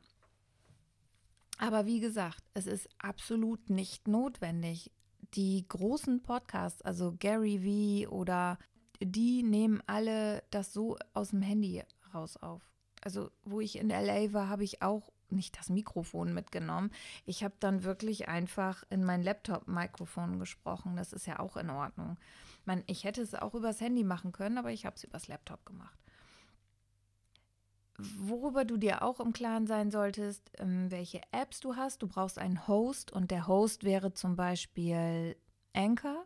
Aber 1.59 1.85
wie 1.85 2.01
gesagt, 2.01 2.43
es 2.55 2.67
ist 2.67 2.89
absolut 2.99 3.69
nicht 3.69 4.09
notwendig. 4.09 4.91
Die 5.35 5.67
großen 5.69 6.23
Podcasts, 6.23 6.81
also 6.83 7.15
Gary 7.19 8.07
V 8.07 8.11
oder 8.11 8.59
die 9.03 9.43
nehmen 9.43 9.83
alle 9.87 10.43
das 10.51 10.73
so 10.73 10.97
aus 11.13 11.31
dem 11.31 11.43
Handy 11.43 11.83
raus 12.15 12.37
auf. 12.39 12.63
Also, 13.03 13.31
wo 13.45 13.61
ich 13.61 13.77
in 13.77 13.89
LA 13.89 14.33
war, 14.33 14.49
habe 14.49 14.65
ich 14.65 14.83
auch 14.83 15.11
nicht 15.31 15.59
das 15.59 15.69
Mikrofon 15.69 16.35
mitgenommen. 16.35 16.91
Ich 17.25 17.45
habe 17.45 17.55
dann 17.61 17.85
wirklich 17.85 18.29
einfach 18.29 18.85
in 18.91 19.05
mein 19.05 19.23
Laptop-Mikrofon 19.23 20.39
gesprochen. 20.39 20.97
Das 20.97 21.13
ist 21.13 21.27
ja 21.27 21.39
auch 21.39 21.57
in 21.57 21.71
Ordnung. 21.71 22.19
Man, 22.65 22.83
ich 22.87 23.05
hätte 23.05 23.23
es 23.23 23.35
auch 23.35 23.55
übers 23.55 23.81
Handy 23.81 24.05
machen 24.05 24.33
können, 24.33 24.59
aber 24.59 24.73
ich 24.73 24.87
habe 24.87 24.97
es 24.97 25.05
übers 25.05 25.29
Laptop 25.29 25.65
gemacht. 25.65 26.00
Worüber 28.19 28.65
du 28.65 28.77
dir 28.77 29.03
auch 29.03 29.21
im 29.21 29.33
Klaren 29.33 29.67
sein 29.67 29.91
solltest, 29.91 30.51
ähm, 30.59 30.91
welche 30.91 31.21
Apps 31.33 31.61
du 31.61 31.77
hast. 31.77 32.03
Du 32.03 32.09
brauchst 32.09 32.39
einen 32.39 32.67
Host 32.67 33.13
und 33.13 33.31
der 33.31 33.47
Host 33.47 33.85
wäre 33.85 34.13
zum 34.13 34.37
Beispiel 34.37 35.37
Anchor. 35.73 36.25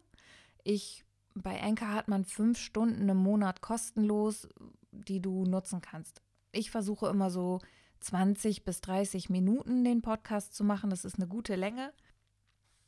Ich, 0.63 1.05
bei 1.35 1.63
Anchor 1.63 1.93
hat 1.93 2.09
man 2.09 2.25
fünf 2.25 2.59
Stunden 2.59 3.09
im 3.09 3.17
Monat 3.17 3.61
kostenlos, 3.61 4.49
die 4.91 5.21
du 5.21 5.45
nutzen 5.45 5.81
kannst. 5.81 6.23
Ich 6.53 6.71
versuche 6.71 7.09
immer 7.09 7.31
so 7.31 7.61
20 8.01 8.65
bis 8.65 8.81
30 8.81 9.31
Minuten 9.31 9.85
den 9.85 10.03
Podcast 10.03 10.55
zu 10.55 10.65
machen. 10.65 10.91
Das 10.91 11.05
ist 11.05 11.17
eine 11.17 11.27
gute 11.27 11.57
Länge. 11.57 11.93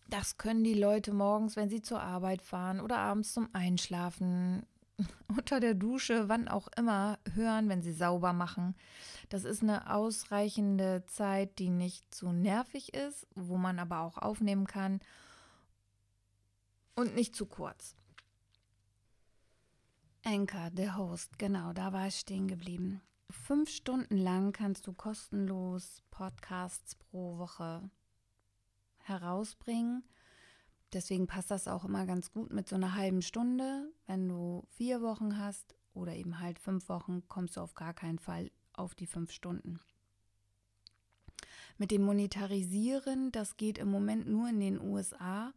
Das 0.09 0.37
können 0.39 0.63
die 0.63 0.75
Leute 0.75 1.13
morgens, 1.13 1.57
wenn 1.57 1.69
sie 1.69 1.83
zur 1.83 2.01
Arbeit 2.01 2.43
fahren 2.43 2.81
oder 2.81 2.99
abends 2.99 3.33
zum 3.33 3.49
Einschlafen 3.53 4.65
unter 5.29 5.61
der 5.61 5.75
Dusche, 5.75 6.29
wann 6.29 6.49
auch 6.49 6.69
immer, 6.77 7.19
hören, 7.35 7.69
wenn 7.69 7.83
sie 7.83 7.93
sauber 7.93 8.33
machen. 8.33 8.75
Das 9.29 9.45
ist 9.45 9.63
eine 9.63 9.93
ausreichende 9.93 11.05
Zeit, 11.07 11.59
die 11.59 11.71
nicht 11.71 12.15
zu 12.15 12.33
nervig 12.33 12.95
ist, 12.95 13.27
wo 13.35 13.57
man 13.57 13.79
aber 13.79 14.01
auch 14.01 14.19
aufnehmen 14.19 14.67
kann 14.67 15.01
und 16.95 17.15
nicht 17.15 17.37
zu 17.37 17.47
kurz. 17.47 17.95
Anchor, 20.25 20.71
der 20.71 20.97
Host, 20.97 21.39
genau, 21.39 21.73
da 21.73 21.93
war 21.93 22.09
ich 22.09 22.17
stehen 22.17 22.49
geblieben. 22.49 23.01
Fünf 23.31 23.71
Stunden 23.71 24.17
lang 24.17 24.53
kannst 24.53 24.87
du 24.87 24.93
kostenlos 24.93 26.03
Podcasts 26.11 26.95
pro 26.95 27.39
Woche 27.39 27.91
herausbringen. 28.99 30.05
Deswegen 30.97 31.27
passt 31.27 31.51
das 31.51 31.69
auch 31.69 31.85
immer 31.85 32.07
ganz 32.07 32.33
gut 32.33 32.51
mit 32.55 32.71
so 32.71 32.75
einer 32.75 32.95
halben 32.95 33.21
Stunde. 33.21 33.93
Wenn 34.07 34.27
du 34.31 34.65
vier 34.71 35.03
Wochen 35.03 35.39
hast 35.39 35.75
oder 35.93 36.15
eben 36.15 36.41
halt 36.41 36.59
fünf 36.59 36.89
Wochen, 36.89 37.23
kommst 37.29 37.59
du 37.59 37.61
auf 37.61 37.75
gar 37.75 37.93
keinen 37.93 38.19
Fall 38.19 38.51
auf 38.73 38.95
die 38.95 39.05
fünf 39.05 39.31
Stunden. 39.31 39.79
Mit 41.77 41.91
dem 41.91 42.03
Monetarisieren, 42.03 43.31
das 43.31 43.59
geht 43.59 43.77
im 43.77 43.91
Moment 43.91 44.27
nur 44.27 44.49
in 44.49 44.59
den 44.59 44.81
USA. 44.81 45.53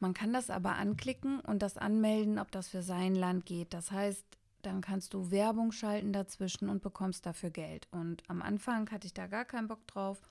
Man 0.00 0.14
kann 0.14 0.32
das 0.32 0.48
aber 0.48 0.76
anklicken 0.76 1.40
und 1.40 1.60
das 1.60 1.76
anmelden, 1.76 2.38
ob 2.38 2.50
das 2.50 2.68
für 2.68 2.82
sein 2.82 3.14
Land 3.14 3.44
geht. 3.44 3.74
Das 3.74 3.92
heißt, 3.92 4.24
dann 4.62 4.80
kannst 4.80 5.12
du 5.12 5.30
Werbung 5.30 5.70
schalten 5.72 6.14
dazwischen 6.14 6.70
und 6.70 6.80
bekommst 6.82 7.26
dafür 7.26 7.50
Geld. 7.50 7.88
Und 7.90 8.22
am 8.26 8.40
Anfang 8.40 8.90
hatte 8.90 9.06
ich 9.06 9.12
da 9.12 9.26
gar 9.26 9.44
keinen 9.44 9.68
Bock 9.68 9.86
drauf. 9.86 10.22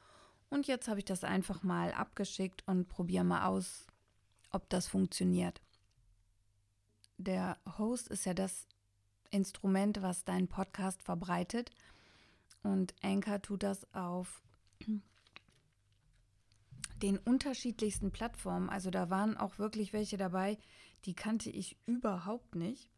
Und 0.49 0.65
jetzt 0.65 0.87
habe 0.87 0.97
ich 0.97 1.05
das 1.05 1.23
einfach 1.23 1.61
mal 1.61 1.93
abgeschickt 1.93 2.63
und 2.65 2.87
probiere 2.89 3.23
mal 3.23 3.45
aus, 3.45 3.85
ob 4.51 4.69
das 4.69 4.87
funktioniert. 4.87 5.61
Der 7.17 7.57
Host 7.77 8.07
ist 8.07 8.25
ja 8.25 8.33
das 8.33 8.67
Instrument, 9.29 10.01
was 10.01 10.23
deinen 10.25 10.47
Podcast 10.47 11.03
verbreitet. 11.03 11.71
Und 12.63 12.93
Anchor 13.01 13.41
tut 13.41 13.63
das 13.63 13.91
auf 13.93 14.41
den 17.01 17.17
unterschiedlichsten 17.17 18.11
Plattformen. 18.11 18.69
Also 18.69 18.91
da 18.91 19.09
waren 19.09 19.37
auch 19.37 19.57
wirklich 19.57 19.93
welche 19.93 20.17
dabei, 20.17 20.57
die 21.05 21.15
kannte 21.15 21.49
ich 21.49 21.77
überhaupt 21.85 22.55
nicht. 22.55 22.89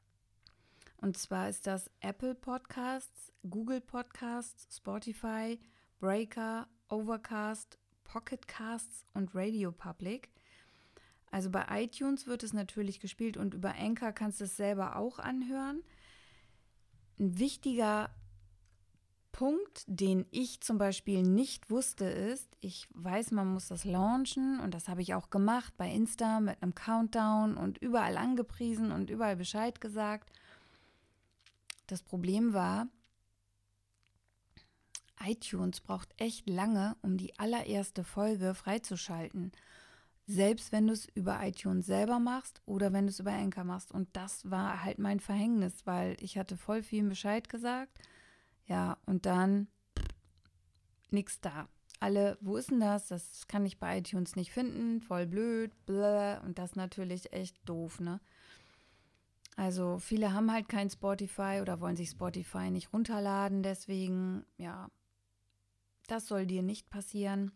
Und 0.98 1.18
zwar 1.18 1.50
ist 1.50 1.68
das 1.68 1.90
Apple 2.00 2.36
Podcasts, 2.36 3.32
Google 3.50 3.82
Podcasts, 3.82 4.76
Spotify, 4.76 5.60
Breaker, 6.00 6.68
Overcast, 6.90 7.78
Pocket 8.04 8.48
Casts 8.48 9.06
und 9.14 9.34
Radio 9.34 9.72
Public. 9.72 10.33
Also 11.34 11.50
bei 11.50 11.66
iTunes 11.84 12.28
wird 12.28 12.44
es 12.44 12.54
natürlich 12.54 13.00
gespielt 13.00 13.38
und 13.38 13.56
über 13.56 13.74
Anchor 13.74 14.12
kannst 14.12 14.40
du 14.40 14.44
es 14.44 14.56
selber 14.56 14.98
auch 14.98 15.18
anhören. 15.18 15.82
Ein 17.20 17.40
wichtiger 17.40 18.12
Punkt, 19.32 19.84
den 19.88 20.28
ich 20.30 20.62
zum 20.62 20.78
Beispiel 20.78 21.24
nicht 21.24 21.72
wusste, 21.72 22.06
ist, 22.06 22.56
ich 22.60 22.88
weiß, 22.94 23.32
man 23.32 23.52
muss 23.52 23.68
das 23.68 23.84
launchen 23.84 24.60
und 24.60 24.76
das 24.76 24.88
habe 24.88 25.02
ich 25.02 25.16
auch 25.16 25.32
gemacht 25.32 25.74
bei 25.76 25.92
Insta 25.92 26.40
mit 26.40 26.62
einem 26.62 26.76
Countdown 26.76 27.58
und 27.58 27.80
überall 27.80 28.18
angepriesen 28.18 28.92
und 28.92 29.10
überall 29.10 29.36
Bescheid 29.36 29.82
gesagt. 29.82 30.32
Das 31.88 32.04
Problem 32.04 32.54
war, 32.54 32.90
iTunes 35.20 35.82
braucht 35.82 36.10
echt 36.18 36.48
lange, 36.48 36.96
um 37.02 37.18
die 37.18 37.40
allererste 37.40 38.04
Folge 38.04 38.54
freizuschalten. 38.54 39.52
Selbst 40.26 40.72
wenn 40.72 40.88
du 40.88 40.94
es 40.94 41.08
über 41.16 41.40
iTunes 41.44 41.86
selber 41.86 42.20
machst 42.20 42.62
oder 42.66 42.94
wenn 42.94 43.06
du 43.06 43.10
es 43.12 43.20
über 43.20 43.34
Anchor 43.34 43.66
machst. 43.66 43.92
Und 43.92 44.08
das 44.14 44.50
war 44.50 44.84
halt 44.84 45.00
mein 45.00 45.20
Verhängnis, 45.20 45.86
weil 45.86 46.16
ich 46.20 46.38
hatte 46.38 46.56
voll 46.56 46.82
viel 46.82 47.04
Bescheid 47.08 47.50
gesagt. 47.50 48.00
Ja, 48.66 48.98
und 49.06 49.26
dann 49.26 49.68
nichts 51.12 51.42
da. 51.42 51.68
Alle, 52.00 52.38
wo 52.42 52.58
ist 52.58 52.72
denn 52.72 52.80
das? 52.80 53.08
Das 53.08 53.48
kann 53.48 53.66
ich 53.66 53.80
bei 53.80 54.00
iTunes 54.00 54.36
nicht 54.36 54.52
finden. 54.52 55.02
Voll 55.02 55.26
blöd, 55.26 55.72
bläh. 55.86 56.40
Und 56.40 56.58
das 56.58 56.76
natürlich 56.76 57.34
echt 57.34 57.58
doof, 57.68 58.00
ne? 58.00 58.20
Also 59.56 60.00
viele 60.00 60.34
haben 60.34 60.52
halt 60.52 60.68
kein 60.68 60.90
Spotify 60.90 61.60
oder 61.62 61.80
wollen 61.80 61.96
sich 61.96 62.10
Spotify 62.10 62.72
nicht 62.72 62.92
runterladen. 62.92 63.62
Deswegen, 63.62 64.46
ja, 64.58 64.90
das 66.08 66.28
soll 66.28 66.46
dir 66.46 66.64
nicht 66.64 66.90
passieren. 66.90 67.52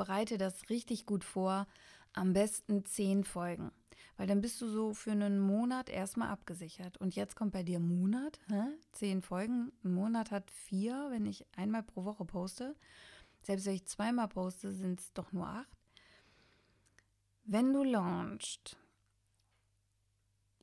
Bereite 0.00 0.38
das 0.38 0.70
richtig 0.70 1.04
gut 1.04 1.24
vor. 1.24 1.66
Am 2.14 2.32
besten 2.32 2.86
zehn 2.86 3.22
Folgen. 3.22 3.70
Weil 4.16 4.26
dann 4.26 4.40
bist 4.40 4.58
du 4.62 4.66
so 4.66 4.94
für 4.94 5.12
einen 5.12 5.38
Monat 5.38 5.90
erstmal 5.90 6.30
abgesichert. 6.30 6.96
Und 6.96 7.14
jetzt 7.16 7.36
kommt 7.36 7.52
bei 7.52 7.62
dir 7.62 7.80
Monat, 7.80 8.40
hä? 8.48 8.62
zehn 8.92 9.20
Folgen. 9.20 9.72
Ein 9.84 9.92
Monat 9.92 10.30
hat 10.30 10.50
vier, 10.50 11.08
wenn 11.10 11.26
ich 11.26 11.44
einmal 11.54 11.82
pro 11.82 12.06
Woche 12.06 12.24
poste. 12.24 12.76
Selbst 13.42 13.66
wenn 13.66 13.74
ich 13.74 13.84
zweimal 13.84 14.28
poste, 14.28 14.72
sind 14.72 15.00
es 15.00 15.12
doch 15.12 15.32
nur 15.32 15.46
acht. 15.46 15.68
Wenn 17.44 17.74
du 17.74 17.84
launchst, 17.84 18.78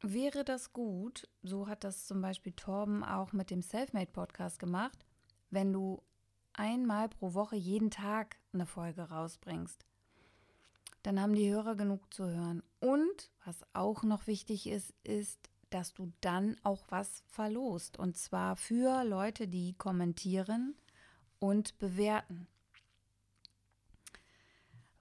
wäre 0.02 0.46
das 0.46 0.74
gut, 0.74 1.30
so 1.44 1.68
hat 1.68 1.84
das 1.84 2.08
zum 2.08 2.22
Beispiel 2.22 2.54
Torben 2.54 3.04
auch 3.04 3.34
mit 3.34 3.52
dem 3.52 3.62
Selfmade 3.62 4.12
Podcast 4.12 4.58
gemacht, 4.58 5.06
wenn 5.52 5.72
du 5.74 6.02
einmal 6.58 7.10
pro 7.10 7.34
Woche 7.34 7.56
jeden 7.56 7.92
Tag 7.92 8.38
eine 8.54 8.66
Folge 8.66 9.04
rausbringst. 9.04 9.86
Dann 11.04 11.22
haben 11.22 11.36
die 11.36 11.50
Hörer 11.50 11.76
genug 11.76 12.14
zu 12.14 12.26
hören. 12.26 12.62
Und 12.80 13.32
was 13.46 13.62
auch 13.74 14.04
noch 14.04 14.28
wichtig 14.28 14.68
ist, 14.68 14.94
ist, 15.04 15.40
dass 15.70 15.94
du 15.94 16.12
dann 16.22 16.58
auch 16.64 16.86
was 16.90 17.24
verlost. 17.28 17.98
Und 17.98 18.18
zwar 18.18 18.56
für 18.56 19.04
Leute, 19.04 19.48
die 19.48 19.74
kommentieren 19.74 20.76
und 21.40 21.78
bewerten. 21.78 22.48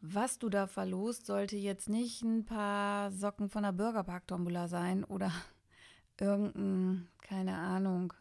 Was 0.01 0.39
du 0.39 0.49
da 0.49 0.67
verlost, 0.67 1.27
sollte 1.27 1.57
jetzt 1.57 1.89
nicht 1.89 2.23
ein 2.23 2.45
paar 2.45 3.11
Socken 3.11 3.49
von 3.49 3.65
der 3.65 3.73
Bürgerpark-Tombola 3.73 4.69
sein 4.69 5.03
oder 5.05 5.33
irgendein, 6.21 7.09
keine 7.21 7.57
Ahnung, 7.57 8.13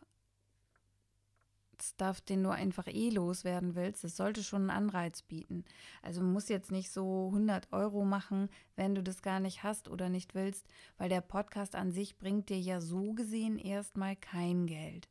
Stuff, 1.92 2.22
den 2.22 2.44
du 2.44 2.50
einfach 2.50 2.88
eh 2.88 3.10
loswerden 3.10 3.76
willst. 3.76 4.04
Das 4.04 4.16
sollte 4.16 4.44
schon 4.44 4.70
einen 4.70 4.86
Anreiz 4.86 5.22
bieten. 5.22 5.66
Also 6.02 6.22
muss 6.22 6.50
jetzt 6.50 6.72
nicht 6.72 6.92
so 6.92 7.28
100 7.28 7.72
Euro 7.72 8.06
machen, 8.06 8.50
wenn 8.76 8.96
du 8.96 9.04
das 9.04 9.22
gar 9.22 9.40
nicht 9.40 9.64
hast 9.64 9.90
oder 9.90 10.10
nicht 10.10 10.36
willst, 10.36 10.66
weil 10.98 11.10
der 11.10 11.22
Podcast 11.22 11.76
an 11.76 11.92
sich 11.92 12.18
bringt 12.18 12.50
dir 12.50 12.60
ja 12.60 12.82
so 12.82 13.14
gesehen 13.14 13.58
erstmal 13.58 14.16
kein 14.16 14.66
Geld. 14.68 15.08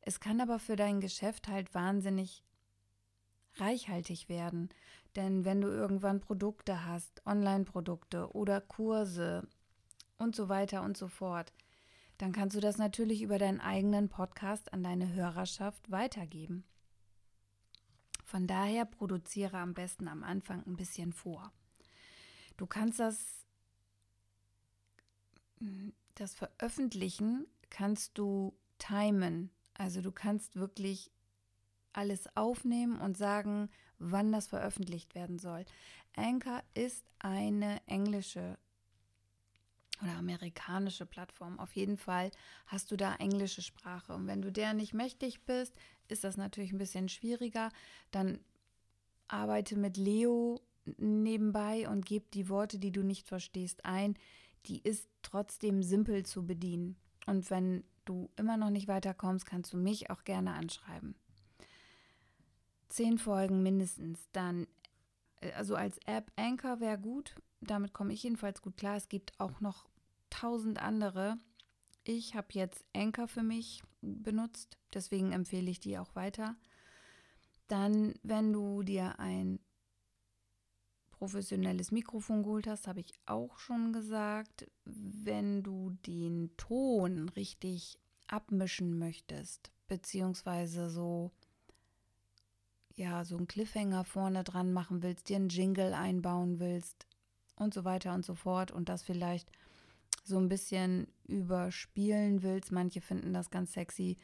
Es 0.00 0.20
kann 0.20 0.40
aber 0.40 0.58
für 0.58 0.76
dein 0.76 1.00
Geschäft 1.00 1.48
halt 1.48 1.74
wahnsinnig 1.74 2.42
reichhaltig 3.56 4.28
werden. 4.28 4.68
Denn 5.16 5.44
wenn 5.44 5.60
du 5.60 5.68
irgendwann 5.68 6.20
Produkte 6.20 6.86
hast, 6.86 7.22
Online-Produkte 7.26 8.32
oder 8.32 8.60
Kurse 8.60 9.46
und 10.18 10.36
so 10.36 10.48
weiter 10.48 10.82
und 10.82 10.96
so 10.96 11.08
fort, 11.08 11.52
dann 12.18 12.32
kannst 12.32 12.56
du 12.56 12.60
das 12.60 12.78
natürlich 12.78 13.22
über 13.22 13.38
deinen 13.38 13.60
eigenen 13.60 14.08
Podcast 14.08 14.72
an 14.72 14.82
deine 14.82 15.12
Hörerschaft 15.12 15.90
weitergeben. 15.90 16.64
Von 18.24 18.46
daher 18.46 18.84
produziere 18.84 19.56
am 19.56 19.72
besten 19.72 20.08
am 20.08 20.22
Anfang 20.22 20.62
ein 20.66 20.76
bisschen 20.76 21.12
vor. 21.12 21.52
Du 22.56 22.66
kannst 22.66 22.98
das, 22.98 23.46
das 26.16 26.34
Veröffentlichen 26.34 27.46
kannst 27.70 28.18
du 28.18 28.54
timen. 28.78 29.50
Also 29.74 30.02
du 30.02 30.12
kannst 30.12 30.56
wirklich 30.56 31.10
alles 31.92 32.28
aufnehmen 32.36 33.00
und 33.00 33.16
sagen, 33.16 33.70
wann 33.98 34.32
das 34.32 34.48
veröffentlicht 34.48 35.14
werden 35.14 35.38
soll. 35.38 35.64
Anchor 36.16 36.62
ist 36.74 37.04
eine 37.18 37.80
englische 37.86 38.58
oder 40.02 40.16
amerikanische 40.16 41.06
Plattform. 41.06 41.58
Auf 41.58 41.74
jeden 41.76 41.96
Fall 41.96 42.30
hast 42.66 42.90
du 42.90 42.96
da 42.96 43.14
englische 43.16 43.62
Sprache. 43.62 44.14
Und 44.14 44.26
wenn 44.26 44.42
du 44.42 44.52
der 44.52 44.74
nicht 44.74 44.94
mächtig 44.94 45.42
bist, 45.42 45.74
ist 46.08 46.24
das 46.24 46.36
natürlich 46.36 46.72
ein 46.72 46.78
bisschen 46.78 47.08
schwieriger. 47.08 47.70
Dann 48.10 48.40
arbeite 49.28 49.76
mit 49.76 49.96
Leo 49.96 50.60
nebenbei 50.96 51.88
und 51.88 52.06
gib 52.06 52.30
die 52.30 52.48
Worte, 52.48 52.78
die 52.78 52.92
du 52.92 53.02
nicht 53.02 53.26
verstehst, 53.26 53.84
ein. 53.84 54.14
Die 54.66 54.80
ist 54.80 55.08
trotzdem 55.22 55.82
simpel 55.82 56.24
zu 56.24 56.46
bedienen. 56.46 56.96
Und 57.26 57.50
wenn 57.50 57.84
du 58.04 58.30
immer 58.36 58.56
noch 58.56 58.70
nicht 58.70 58.88
weiterkommst, 58.88 59.44
kannst 59.44 59.72
du 59.72 59.76
mich 59.76 60.10
auch 60.10 60.24
gerne 60.24 60.52
anschreiben 60.54 61.14
zehn 62.88 63.18
Folgen 63.18 63.62
mindestens. 63.62 64.28
Dann, 64.32 64.66
also 65.54 65.74
als 65.76 65.98
App 66.06 66.30
Anchor 66.36 66.80
wäre 66.80 66.98
gut. 66.98 67.34
Damit 67.60 67.92
komme 67.92 68.12
ich 68.12 68.22
jedenfalls 68.22 68.62
gut 68.62 68.76
klar. 68.76 68.96
Es 68.96 69.08
gibt 69.08 69.38
auch 69.38 69.60
noch 69.60 69.88
tausend 70.30 70.80
andere. 70.80 71.38
Ich 72.04 72.34
habe 72.34 72.48
jetzt 72.52 72.84
Anchor 72.94 73.28
für 73.28 73.42
mich 73.42 73.82
benutzt, 74.00 74.78
deswegen 74.94 75.32
empfehle 75.32 75.70
ich 75.70 75.80
die 75.80 75.98
auch 75.98 76.14
weiter. 76.14 76.56
Dann, 77.66 78.14
wenn 78.22 78.52
du 78.52 78.82
dir 78.82 79.18
ein 79.18 79.58
professionelles 81.10 81.90
Mikrofon 81.90 82.42
geholt 82.42 82.66
hast, 82.66 82.86
habe 82.86 83.00
ich 83.00 83.12
auch 83.26 83.58
schon 83.58 83.92
gesagt. 83.92 84.70
Wenn 84.84 85.62
du 85.62 85.90
den 86.06 86.56
Ton 86.56 87.28
richtig 87.30 87.98
abmischen 88.28 88.98
möchtest, 88.98 89.70
beziehungsweise 89.88 90.88
so 90.88 91.32
ja, 92.98 93.24
so 93.24 93.36
einen 93.36 93.46
Cliffhanger 93.46 94.04
vorne 94.04 94.42
dran 94.42 94.72
machen 94.72 95.02
willst, 95.02 95.28
dir 95.28 95.36
einen 95.36 95.48
Jingle 95.48 95.94
einbauen 95.94 96.58
willst 96.58 97.06
und 97.54 97.72
so 97.72 97.84
weiter 97.84 98.12
und 98.12 98.24
so 98.24 98.34
fort 98.34 98.72
und 98.72 98.88
das 98.88 99.04
vielleicht 99.04 99.50
so 100.24 100.36
ein 100.36 100.48
bisschen 100.48 101.06
überspielen 101.28 102.42
willst. 102.42 102.72
Manche 102.72 103.00
finden 103.00 103.32
das 103.32 103.50
ganz 103.50 103.72
sexy, 103.72 104.16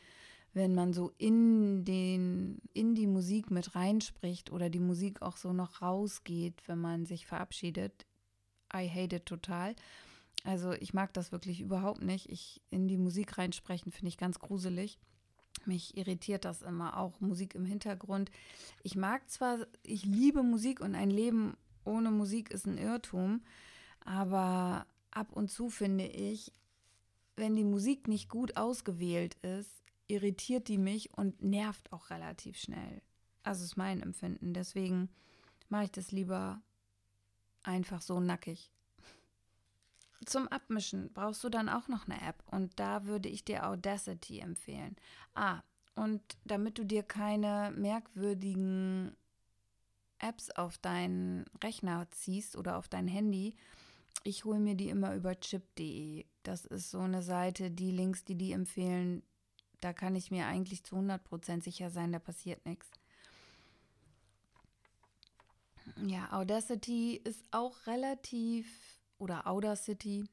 wenn 0.55 0.75
man 0.75 0.93
so 0.93 1.13
in 1.19 1.85
den 1.85 2.59
in 2.73 2.97
die 2.97 3.07
Musik 3.07 3.53
mit 3.53 3.77
reinspricht 3.77 4.51
oder 4.51 4.69
die 4.69 4.81
Musik 4.81 5.23
auch 5.23 5.37
so 5.37 5.53
noch 5.53 5.81
rausgeht, 5.81 6.67
wenn 6.67 6.81
man 6.81 7.07
sich 7.07 7.27
verabschiedet. 7.27 8.07
I 8.75 8.89
hate 8.89 9.17
it 9.17 9.27
total. 9.27 9.77
Also 10.43 10.73
ich 10.73 10.93
mag 10.93 11.15
das 11.15 11.31
wirklich 11.31 11.61
überhaupt 11.61 12.03
nicht. 12.03 12.29
Ich 12.29 12.61
in 12.71 12.89
die 12.89 12.99
Musik 12.99 13.39
reinsprechen 13.39 13.93
finde 13.93 14.09
ich 14.09 14.19
ganz 14.19 14.41
gruselig. 14.41 14.99
Mich 15.67 15.97
irritiert 15.97 16.45
das 16.45 16.63
immer, 16.63 16.99
auch 16.99 17.21
Musik 17.21 17.55
im 17.55 17.65
Hintergrund. 17.65 18.31
Ich 18.83 18.97
mag 18.97 19.29
zwar, 19.31 19.67
ich 19.83 20.05
liebe 20.05 20.43
Musik 20.43 20.81
und 20.81 20.95
ein 20.95 21.11
Leben 21.11 21.57
ohne 21.85 22.11
Musik 22.11 22.51
ist 22.51 22.67
ein 22.67 22.79
Irrtum, 22.79 23.43
aber 24.01 24.87
ab 25.11 25.33
und 25.33 25.51
zu 25.51 25.71
finde 25.71 26.07
ich, 26.07 26.53
wenn 27.37 27.57
die 27.57 27.65
Musik 27.65 28.09
nicht 28.09 28.29
gut 28.29 28.57
ausgewählt 28.57 29.35
ist, 29.43 29.71
irritiert 30.07 30.69
die 30.69 30.79
mich 30.79 31.13
und 31.17 31.43
nervt 31.43 31.93
auch 31.93 32.11
relativ 32.11 32.59
schnell. 32.59 33.03
Also 33.43 33.65
ist 33.65 33.77
mein 33.77 34.01
Empfinden. 34.01 34.55
Deswegen 34.55 35.09
mache 35.69 35.85
ich 35.85 35.91
das 35.91 36.13
lieber 36.13 36.63
einfach 37.63 38.03
so 38.03 38.21
nackig. 38.21 38.71
Zum 40.27 40.49
Abmischen 40.49 41.13
brauchst 41.13 41.45
du 41.45 41.49
dann 41.49 41.69
auch 41.69 41.89
noch 41.89 42.09
eine 42.09 42.21
App 42.21 42.43
und 42.51 42.79
da 42.81 43.05
würde 43.05 43.29
ich 43.29 43.45
dir 43.45 43.69
Audacity 43.69 44.41
empfehlen. 44.41 44.97
Ah, 45.35 45.63
und 45.95 46.23
damit 46.45 46.79
du 46.79 46.85
dir 46.85 47.03
keine 47.03 47.73
merkwürdigen 47.77 49.17
Apps 50.19 50.51
auf 50.51 50.79
deinen 50.79 51.45
Rechner 51.63 52.09
ziehst 52.11 52.57
oder 52.57 52.79
auf 52.79 52.89
dein 52.89 53.07
Handy, 53.07 53.55
ich 54.23 54.45
hole 54.45 54.59
mir 54.59 54.75
die 54.75 54.89
immer 54.89 55.15
über 55.15 55.39
chip.de. 55.39 56.25
Das 56.43 56.65
ist 56.65 56.91
so 56.91 57.01
eine 57.01 57.23
Seite, 57.23 57.71
die 57.71 57.91
Links, 57.91 58.25
die 58.25 58.37
die 58.37 58.53
empfehlen, 58.53 59.23
da 59.81 59.93
kann 59.93 60.17
ich 60.17 60.31
mir 60.31 60.47
eigentlich 60.47 60.83
zu 60.83 60.97
100% 60.97 61.63
sicher 61.63 61.91
sein, 61.91 62.13
da 62.13 62.19
passiert 62.19 62.65
nichts. 62.65 62.91
Ja, 66.07 66.33
Audacity 66.33 67.17
ist 67.17 67.45
auch 67.51 67.87
relativ 67.87 68.94
oder 69.19 69.47
Audacity 69.47 70.25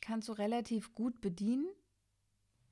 kannst 0.00 0.28
du 0.28 0.32
relativ 0.32 0.94
gut 0.94 1.20
bedienen, 1.20 1.66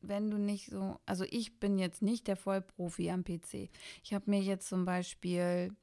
wenn 0.01 0.31
du 0.31 0.39
nicht 0.39 0.71
so, 0.71 0.99
also 1.07 1.25
ich 1.25 1.59
bin 1.59 1.79
jetzt 1.79 2.03
nicht 2.03 2.29
der 2.29 2.37
Vollprofi 2.37 3.11
am 3.11 3.25
PC. 3.25 3.71
Ich 4.03 4.15
habe 4.15 4.31
mir 4.31 4.41
jetzt 4.41 4.69
zum 4.69 4.85
Beispiel 4.85 5.75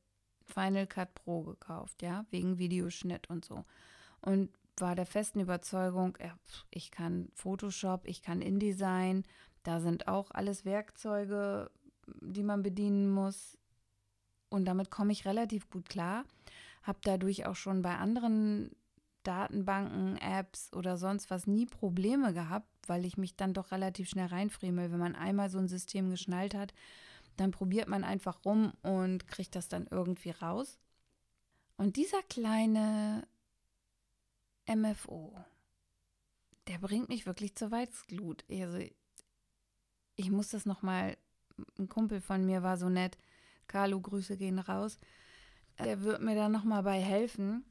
Final 0.46 0.88
Cut 0.88 1.14
Pro 1.16 1.44
gekauft, 1.44 2.02
ja, 2.02 2.26
wegen 2.32 2.58
Videoschnitt 2.58 3.30
und 3.30 3.46
so. 3.46 3.66
Und 4.22 4.50
war 4.78 4.96
der 4.96 5.06
festen 5.06 5.40
Überzeugung, 5.40 6.18
ich 6.72 6.92
kann 6.92 7.30
Photoshop, 7.36 8.08
ich 8.08 8.22
kann 8.22 8.42
InDesign, 8.42 9.24
da 9.64 9.80
sind 9.80 10.08
auch 10.08 10.32
alles 10.32 10.66
Werkzeuge, 10.66 11.70
die 12.22 12.44
man 12.44 12.64
bedienen 12.64 13.12
muss. 13.12 13.58
Und 14.50 14.66
damit 14.66 14.92
komme 14.92 15.12
ich 15.12 15.26
relativ 15.26 15.70
gut 15.70 15.90
klar. 15.90 16.26
habe 16.84 17.00
dadurch 17.04 17.46
auch 17.46 17.56
schon 17.56 17.82
bei 17.82 17.98
anderen 17.98 18.76
Datenbanken, 19.24 20.18
Apps 20.18 20.72
oder 20.74 20.98
sonst 20.98 21.30
was 21.30 21.48
nie 21.48 21.66
Probleme 21.66 22.34
gehabt, 22.34 22.68
weil 22.88 23.06
ich 23.06 23.18
mich 23.18 23.36
dann 23.36 23.54
doch 23.54 23.72
relativ 23.72 24.10
schnell 24.10 24.28
reinfriemel. 24.28 24.92
Wenn 24.92 25.00
man 25.00 25.16
einmal 25.16 25.50
so 25.50 25.60
ein 25.60 25.68
System 25.68 26.10
geschnallt 26.10 26.56
hat, 26.56 26.74
dann 27.38 27.52
probiert 27.52 27.88
man 27.88 28.04
einfach 28.04 28.46
rum 28.46 28.74
und 28.82 29.28
kriegt 29.28 29.56
das 29.56 29.68
dann 29.68 29.88
irgendwie 29.90 30.32
raus. 30.32 30.78
Und 31.78 31.96
dieser 31.96 32.22
kleine 32.24 33.28
MFO, 34.68 35.34
der 36.68 36.78
bringt 36.78 37.10
mich 37.10 37.26
wirklich 37.26 37.56
zur 37.56 37.72
Weißglut. 37.72 38.46
Also 38.50 38.80
ich 40.16 40.30
muss 40.30 40.50
das 40.50 40.66
nochmal, 40.66 41.18
ein 41.78 41.90
Kumpel 41.90 42.22
von 42.22 42.46
mir 42.46 42.64
war 42.64 42.78
so 42.78 42.90
nett, 42.90 43.18
Carlo, 43.68 44.00
Grüße 44.00 44.38
gehen 44.38 44.60
raus. 44.60 45.00
Der 45.80 46.02
wird 46.02 46.22
mir 46.22 46.36
da 46.36 46.50
nochmal 46.50 46.84
bei 46.84 47.02
helfen, 47.02 47.66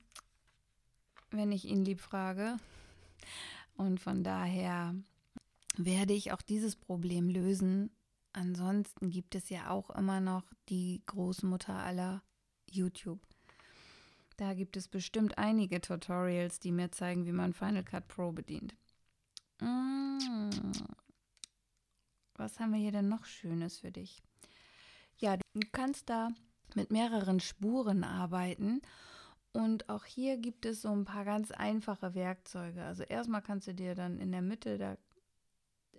wenn 1.33 1.53
ich 1.53 1.65
ihn 1.65 1.85
lieb 1.85 2.01
frage. 2.01 2.57
Und 3.77 4.01
von 4.01 4.23
daher 4.23 4.95
werde 5.77 6.13
ich 6.13 6.33
auch 6.33 6.43
dieses 6.43 6.77
Problem 6.77 7.29
lösen. 7.29 7.91
Ansonsten 8.33 9.11
gibt 9.11 9.35
es 9.35 9.49
ja 9.49 9.71
auch 9.71 9.91
immer 9.91 10.21
noch 10.21 10.45
die 10.69 11.03
Großmutter 11.07 11.75
aller 11.75 12.23
YouTube. 12.71 13.21
Da 14.37 14.55
gibt 14.55 14.77
es 14.77 14.89
bestimmt 14.89 15.39
einige 15.39 15.81
Tutorials, 15.81 16.59
die 16.59 16.73
mir 16.73 16.91
zeigen, 16.91 17.27
wie 17.27 17.33
man 17.33 17.53
Final 17.53 17.85
Cut 17.85 18.09
Pro 18.09 18.33
bedient. 18.33 18.75
Mm. 19.61 20.19
Was 22.35 22.59
haben 22.59 22.73
wir 22.73 22.81
hier 22.81 22.93
denn 22.93 23.09
noch 23.09 23.25
Schönes 23.25 23.79
für 23.79 23.93
dich? 23.93 24.23
Ja, 25.19 25.37
du 25.37 25.61
kannst 25.71 26.09
da 26.09 26.31
mit 26.75 26.91
mehreren 26.91 27.41
Spuren 27.41 28.03
arbeiten 28.03 28.81
und 29.53 29.89
auch 29.89 30.05
hier 30.05 30.39
gibt 30.39 30.65
es 30.65 30.83
so 30.83 30.91
ein 30.91 31.05
paar 31.05 31.25
ganz 31.25 31.51
einfache 31.51 32.15
Werkzeuge. 32.15 32.83
Also 32.83 33.03
erstmal 33.03 33.43
kannst 33.43 33.67
du 33.67 33.75
dir 33.75 33.95
dann 33.95 34.19
in 34.19 34.33
der 34.33 34.43
Mitte, 34.43 34.79
da 34.79 34.97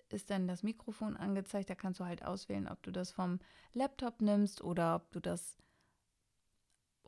ist 0.09 0.29
dann 0.29 0.47
das 0.47 0.63
Mikrofon 0.63 1.15
angezeigt, 1.17 1.69
da 1.69 1.75
kannst 1.75 1.99
du 1.99 2.05
halt 2.05 2.23
auswählen, 2.23 2.67
ob 2.67 2.81
du 2.83 2.91
das 2.91 3.11
vom 3.11 3.39
Laptop 3.73 4.21
nimmst 4.21 4.63
oder 4.63 4.95
ob 4.95 5.11
du 5.11 5.19
das 5.19 5.57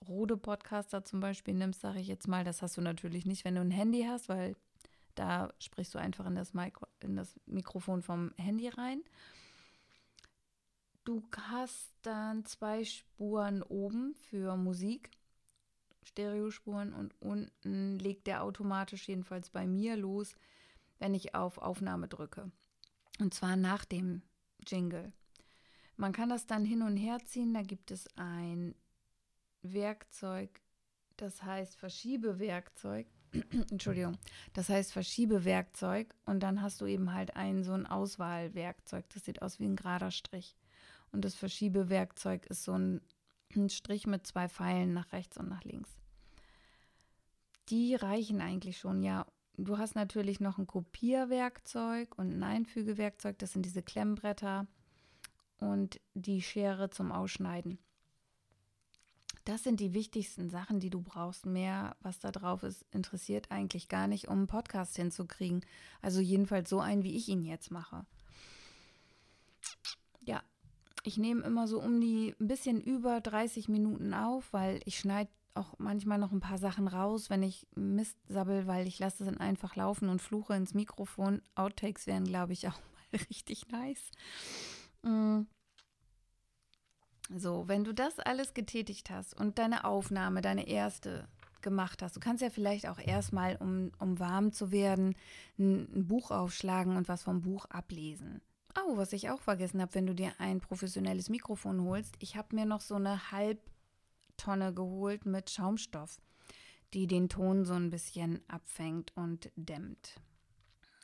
Rode 0.07 0.37
Podcaster 0.37 1.03
zum 1.03 1.19
Beispiel 1.19 1.55
nimmst, 1.55 1.81
sage 1.81 1.99
ich 1.99 2.07
jetzt 2.07 2.27
mal. 2.27 2.43
Das 2.43 2.61
hast 2.61 2.77
du 2.77 2.81
natürlich 2.81 3.25
nicht, 3.25 3.43
wenn 3.43 3.55
du 3.55 3.61
ein 3.61 3.71
Handy 3.71 4.03
hast, 4.03 4.29
weil 4.29 4.55
da 5.15 5.51
sprichst 5.59 5.95
du 5.95 5.97
einfach 5.97 6.25
in 6.25 6.35
das, 6.35 6.53
Mikro, 6.53 6.85
in 6.99 7.15
das 7.15 7.39
Mikrofon 7.45 8.01
vom 8.01 8.33
Handy 8.37 8.67
rein. 8.67 9.01
Du 11.05 11.23
hast 11.37 11.93
dann 12.01 12.45
zwei 12.45 12.83
Spuren 12.83 13.63
oben 13.63 14.15
für 14.15 14.57
Musik, 14.57 15.11
Stereospuren 16.05 16.93
und 16.93 17.13
unten 17.19 17.99
legt 17.99 18.27
der 18.27 18.43
automatisch 18.43 19.07
jedenfalls 19.07 19.49
bei 19.49 19.67
mir 19.67 19.95
los, 19.97 20.35
wenn 20.99 21.13
ich 21.13 21.35
auf 21.35 21.57
Aufnahme 21.57 22.07
drücke. 22.07 22.51
Und 23.19 23.33
zwar 23.33 23.55
nach 23.55 23.85
dem 23.85 24.21
Jingle. 24.65 25.11
Man 25.97 26.13
kann 26.13 26.29
das 26.29 26.45
dann 26.45 26.65
hin 26.65 26.81
und 26.81 26.97
her 26.97 27.17
ziehen. 27.25 27.53
Da 27.53 27.61
gibt 27.61 27.91
es 27.91 28.07
ein 28.17 28.75
Werkzeug, 29.61 30.61
das 31.17 31.43
heißt 31.43 31.75
Verschiebewerkzeug. 31.75 33.07
Entschuldigung, 33.71 34.17
das 34.53 34.69
heißt 34.69 34.93
Verschiebewerkzeug 34.93 36.13
und 36.25 36.41
dann 36.41 36.61
hast 36.61 36.79
du 36.79 36.85
eben 36.85 37.13
halt 37.13 37.35
ein 37.35 37.63
so 37.63 37.73
ein 37.73 37.85
Auswahlwerkzeug. 37.85 39.05
Das 39.09 39.25
sieht 39.25 39.41
aus 39.41 39.59
wie 39.59 39.65
ein 39.65 39.75
gerader 39.75 40.11
Strich. 40.11 40.55
Und 41.11 41.23
das 41.23 41.35
Verschiebewerkzeug 41.35 42.45
ist 42.47 42.63
so 42.63 42.73
ein, 42.73 43.01
ein 43.55 43.69
Strich 43.69 44.07
mit 44.07 44.25
zwei 44.27 44.49
Pfeilen 44.49 44.93
nach 44.93 45.11
rechts 45.11 45.37
und 45.37 45.49
nach 45.49 45.63
links. 45.63 45.89
Die 47.69 47.95
reichen 47.95 48.41
eigentlich 48.41 48.77
schon, 48.77 49.01
ja. 49.01 49.25
Du 49.57 49.77
hast 49.77 49.95
natürlich 49.95 50.39
noch 50.39 50.57
ein 50.57 50.67
Kopierwerkzeug 50.67 52.17
und 52.17 52.31
ein 52.31 52.43
Einfügewerkzeug. 52.43 53.39
Das 53.39 53.53
sind 53.53 53.65
diese 53.65 53.81
Klemmbretter 53.81 54.67
und 55.59 55.99
die 56.13 56.41
Schere 56.41 56.89
zum 56.89 57.11
Ausschneiden. 57.11 57.79
Das 59.45 59.63
sind 59.63 59.79
die 59.79 59.93
wichtigsten 59.93 60.49
Sachen, 60.49 60.79
die 60.79 60.89
du 60.89 61.01
brauchst. 61.01 61.45
Mehr, 61.45 61.95
was 62.01 62.19
da 62.19 62.31
drauf 62.31 62.63
ist, 62.63 62.83
interessiert 62.91 63.51
eigentlich 63.51 63.87
gar 63.89 64.07
nicht, 64.07 64.27
um 64.27 64.39
einen 64.39 64.47
Podcast 64.47 64.95
hinzukriegen. 64.95 65.63
Also 66.01 66.19
jedenfalls 66.19 66.69
so 66.69 66.79
einen, 66.79 67.03
wie 67.03 67.15
ich 67.15 67.29
ihn 67.29 67.43
jetzt 67.43 67.69
mache. 67.69 68.05
Ich 71.07 71.19
nehme 71.19 71.43
immer 71.43 71.67
so 71.67 71.79
um 71.79 72.01
die 72.01 72.35
ein 72.39 72.47
bisschen 72.47 72.81
über 72.81 73.21
30 73.21 73.69
Minuten 73.69 74.15
auf, 74.15 74.51
weil 74.51 74.81
ich 74.85 74.97
schneide 74.97 75.29
auch 75.53 75.75
manchmal 75.77 76.17
noch 76.17 76.31
ein 76.31 76.39
paar 76.39 76.57
Sachen 76.57 76.87
raus, 76.87 77.29
wenn 77.29 77.43
ich 77.43 77.67
Mist 77.75 78.17
sabbel, 78.27 78.65
weil 78.65 78.87
ich 78.87 78.97
lasse 78.97 79.23
es 79.23 79.29
dann 79.29 79.37
einfach 79.37 79.75
laufen 79.75 80.09
und 80.09 80.19
fluche 80.19 80.55
ins 80.55 80.73
Mikrofon. 80.73 81.43
Outtakes 81.53 82.07
wären, 82.07 82.25
glaube 82.25 82.53
ich, 82.53 82.67
auch 82.67 82.71
mal 83.11 83.19
richtig 83.29 83.67
nice. 83.69 84.09
Mm. 85.03 85.41
So, 87.35 87.67
wenn 87.67 87.83
du 87.83 87.93
das 87.93 88.19
alles 88.19 88.55
getätigt 88.55 89.11
hast 89.11 89.35
und 89.35 89.59
deine 89.59 89.85
Aufnahme, 89.85 90.41
deine 90.41 90.67
erste 90.67 91.27
gemacht 91.61 92.01
hast, 92.01 92.15
du 92.15 92.19
kannst 92.19 92.41
ja 92.41 92.49
vielleicht 92.49 92.87
auch 92.87 92.99
erstmal, 92.99 93.57
um, 93.57 93.91
um 93.99 94.19
warm 94.19 94.51
zu 94.51 94.71
werden, 94.71 95.15
ein 95.59 96.07
Buch 96.07 96.31
aufschlagen 96.31 96.97
und 96.97 97.07
was 97.07 97.21
vom 97.21 97.41
Buch 97.41 97.65
ablesen. 97.65 98.41
Oh, 98.77 98.97
was 98.97 99.13
ich 99.13 99.29
auch 99.29 99.41
vergessen 99.41 99.81
habe, 99.81 99.95
wenn 99.95 100.07
du 100.07 100.13
dir 100.13 100.33
ein 100.37 100.59
professionelles 100.59 101.29
Mikrofon 101.29 101.81
holst, 101.83 102.15
ich 102.19 102.35
habe 102.35 102.55
mir 102.55 102.65
noch 102.65 102.81
so 102.81 102.95
eine 102.95 103.31
Halbtonne 103.31 104.73
geholt 104.73 105.25
mit 105.25 105.49
Schaumstoff, 105.49 106.21
die 106.93 107.07
den 107.07 107.29
Ton 107.29 107.65
so 107.65 107.73
ein 107.73 107.89
bisschen 107.89 108.41
abfängt 108.47 109.15
und 109.15 109.51
dämmt. 109.55 110.19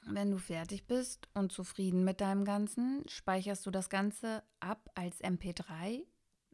Wenn 0.06 0.32
du 0.32 0.38
fertig 0.38 0.88
bist 0.88 1.30
und 1.34 1.52
zufrieden 1.52 2.04
mit 2.04 2.22
deinem 2.22 2.44
Ganzen, 2.44 3.08
speicherst 3.08 3.66
du 3.66 3.72
das 3.72 3.90
Ganze 3.90 4.44
ab 4.60 4.90
als 4.96 5.22
MP3, 5.22 6.04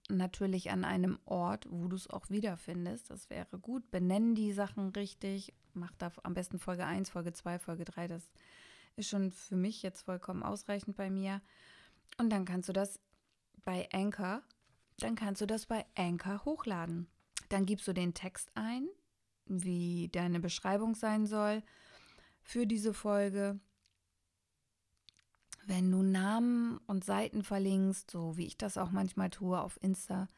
natürlich 0.10 0.70
an 0.72 0.84
einem 0.84 1.20
Ort, 1.26 1.66
wo 1.70 1.88
du 1.88 1.96
es 1.96 2.10
auch 2.10 2.30
wiederfindest. 2.30 3.10
Das 3.10 3.30
wäre 3.30 3.58
gut. 3.60 3.90
Benennen 3.92 4.36
die 4.36 4.52
Sachen 4.52 4.90
richtig. 4.90 5.54
Mach 5.74 5.92
da 5.98 6.12
am 6.24 6.34
besten 6.34 6.60
Folge 6.60 6.86
1, 6.86 7.10
Folge 7.10 7.34
2, 7.34 7.60
Folge 7.60 7.86
3. 7.86 8.08
Das 8.08 8.30
ist 8.98 9.10
schon 9.10 9.32
für 9.32 9.56
mich 9.56 9.84
jetzt 9.84 10.02
vollkommen 10.02 10.44
ausreichend 10.44 10.98
bei 10.98 11.10
mir. 11.10 11.42
Und 12.18 12.30
dann 12.30 12.46
kannst 12.46 12.68
du 12.68 12.74
das 12.74 13.00
bei 13.64 13.88
Anchor, 13.94 14.42
dann 15.00 15.16
kannst 15.16 15.42
du 15.42 15.46
das 15.46 15.66
bei 15.66 15.86
Anchor 15.96 16.44
hochladen. 16.46 17.08
Dann 17.50 17.66
gibst 17.66 17.88
du 17.88 17.94
den 17.94 18.14
Text 18.14 18.50
ein, 18.56 18.88
wie 19.46 20.10
deine 20.12 20.40
Beschreibung 20.40 20.96
sein 20.96 21.26
soll 21.28 21.64
für 22.42 22.66
diese 22.66 22.94
Folge. 22.94 23.60
Wenn 25.66 25.92
du 25.92 26.02
Namen 26.02 26.80
und 26.88 27.04
Seiten 27.04 27.44
verlinkst, 27.44 28.10
so 28.10 28.38
wie 28.38 28.48
ich 28.48 28.58
das 28.58 28.78
auch 28.78 28.90
manchmal 28.90 29.30
tue 29.30 29.60
auf 29.60 29.78
Insta, 29.82 30.30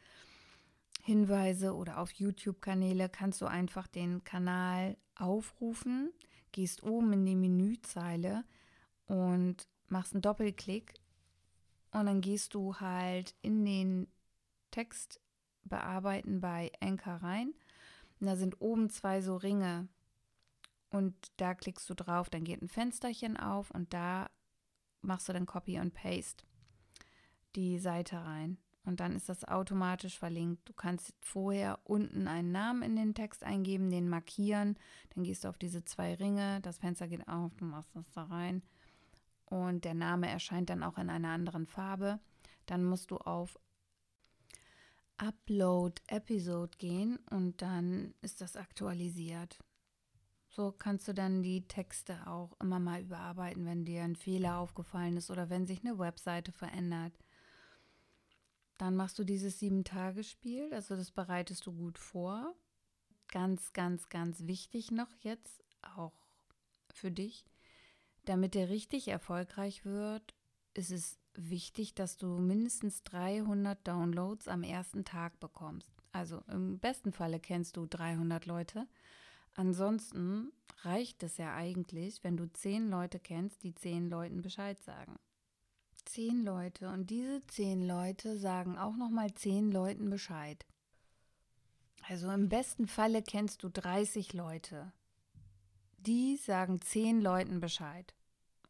Hinweise 1.04 1.76
oder 1.76 2.00
auf 2.00 2.12
YouTube-Kanäle, 2.12 3.10
kannst 3.10 3.42
du 3.42 3.46
einfach 3.46 3.88
den 3.88 4.24
Kanal 4.24 4.98
aufrufen 5.16 6.12
gehst 6.52 6.84
oben 6.84 7.14
in 7.14 7.26
die 7.26 7.36
Menüzeile 7.36 8.44
und 9.06 9.68
machst 9.88 10.14
einen 10.14 10.22
Doppelklick 10.22 10.94
und 11.92 12.06
dann 12.06 12.22
gehst 12.22 12.54
du 12.54 12.76
halt 12.76 13.36
in 13.42 13.66
den 13.66 14.08
Text 14.72 15.20
bearbeiten 15.64 16.42
bei 16.42 16.72
Anchor 16.80 17.16
rein. 17.16 17.54
Und 18.20 18.28
da 18.28 18.36
sind 18.36 18.62
oben 18.62 18.90
zwei 18.90 19.22
so 19.22 19.36
Ringe 19.36 19.88
und 20.90 21.16
da 21.38 21.54
klickst 21.54 21.90
du 21.90 21.94
drauf, 21.94 22.30
dann 22.30 22.44
geht 22.44 22.62
ein 22.62 22.68
Fensterchen 22.68 23.38
auf 23.38 23.72
und 23.72 23.94
da 23.94 24.30
machst 25.02 25.30
du 25.30 25.34
dann 25.34 25.46
Copy 25.46 25.80
und 25.80 25.94
Paste 25.94 26.46
die 27.56 27.80
Seite 27.80 28.18
rein 28.24 28.58
und 28.90 29.00
dann 29.00 29.16
ist 29.16 29.30
das 29.30 29.46
automatisch 29.46 30.18
verlinkt. 30.18 30.68
Du 30.68 30.74
kannst 30.74 31.14
vorher 31.20 31.80
unten 31.84 32.28
einen 32.28 32.52
Namen 32.52 32.82
in 32.82 32.96
den 32.96 33.14
Text 33.14 33.44
eingeben, 33.44 33.92
den 33.92 34.10
markieren, 34.10 34.78
dann 35.14 35.24
gehst 35.24 35.44
du 35.44 35.48
auf 35.48 35.60
diese 35.60 35.86
zwei 35.86 36.16
Ringe, 36.16 36.60
das 36.62 36.80
Fenster 36.80 37.08
geht 37.08 37.28
auf, 37.28 37.56
du 37.56 37.66
machst 37.66 37.96
das 37.96 38.10
da 38.12 38.24
rein 38.24 38.64
und 39.46 39.86
der 39.86 39.94
Name 39.94 40.28
erscheint 40.28 40.72
dann 40.72 40.82
auch 40.82 40.98
in 40.98 41.10
einer 41.10 41.30
anderen 41.30 41.68
Farbe. 41.68 42.20
Dann 42.66 42.84
musst 42.84 43.12
du 43.12 43.18
auf 43.18 43.60
Upload 45.18 46.02
Episode 46.08 46.76
gehen 46.80 47.20
und 47.30 47.62
dann 47.62 48.16
ist 48.22 48.42
das 48.42 48.56
aktualisiert. 48.56 49.60
So 50.48 50.72
kannst 50.72 51.08
du 51.08 51.14
dann 51.14 51.44
die 51.44 51.68
Texte 51.68 52.26
auch 52.26 52.60
immer 52.60 52.80
mal 52.80 53.02
überarbeiten, 53.02 53.68
wenn 53.68 53.86
dir 53.86 54.02
ein 54.02 54.16
Fehler 54.16 54.58
aufgefallen 54.58 55.18
ist 55.18 55.30
oder 55.30 55.52
wenn 55.52 55.68
sich 55.68 55.86
eine 55.86 56.00
Webseite 56.00 56.52
verändert. 56.52 57.14
Dann 58.80 58.96
machst 58.96 59.20
du 59.20 59.26
dieses 59.26 59.60
Sieben-Tage-Spiel, 59.60 60.74
also 60.74 60.96
das 60.96 61.12
bereitest 61.12 61.68
du 61.68 61.74
gut 61.74 61.98
vor. 61.98 62.56
Ganz, 63.28 63.74
ganz, 63.74 64.08
ganz 64.08 64.48
wichtig 64.48 64.90
noch 64.90 65.14
jetzt, 65.20 65.62
auch 65.82 66.14
für 66.94 67.12
dich, 67.12 67.46
damit 68.24 68.56
der 68.56 68.70
richtig 68.70 69.10
erfolgreich 69.10 69.84
wird, 69.84 70.34
ist 70.74 70.92
es 70.92 71.20
wichtig, 71.34 71.94
dass 71.94 72.16
du 72.16 72.28
mindestens 72.40 73.04
300 73.04 73.86
Downloads 73.86 74.48
am 74.48 74.64
ersten 74.64 75.04
Tag 75.04 75.42
bekommst. 75.42 75.92
Also 76.14 76.42
im 76.48 76.80
besten 76.80 77.12
Falle 77.12 77.42
kennst 77.42 77.76
du 77.76 77.86
300 77.86 78.46
Leute. 78.46 78.88
Ansonsten 79.56 80.54
reicht 80.84 81.22
es 81.24 81.36
ja 81.36 81.54
eigentlich, 81.54 82.24
wenn 82.24 82.38
du 82.38 82.50
zehn 82.54 82.90
Leute 82.90 83.20
kennst, 83.20 83.62
die 83.64 83.76
zehn 83.76 84.10
Leuten 84.10 84.42
Bescheid 84.42 84.82
sagen. 84.84 85.20
Zehn 86.10 86.44
Leute 86.44 86.90
und 86.90 87.12
diese 87.12 87.46
zehn 87.46 87.86
Leute 87.86 88.40
sagen 88.40 88.80
auch 88.80 88.96
nochmal 88.96 89.32
zehn 89.36 89.72
Leuten 89.72 90.10
Bescheid. 90.10 90.66
Also 92.08 92.32
im 92.32 92.50
besten 92.50 92.88
Falle 92.88 93.22
kennst 93.22 93.62
du 93.62 93.70
30 93.70 94.34
Leute. 94.34 94.92
Die 96.00 96.38
sagen 96.38 96.82
zehn 96.82 97.22
Leuten 97.22 97.60
Bescheid. 97.60 98.16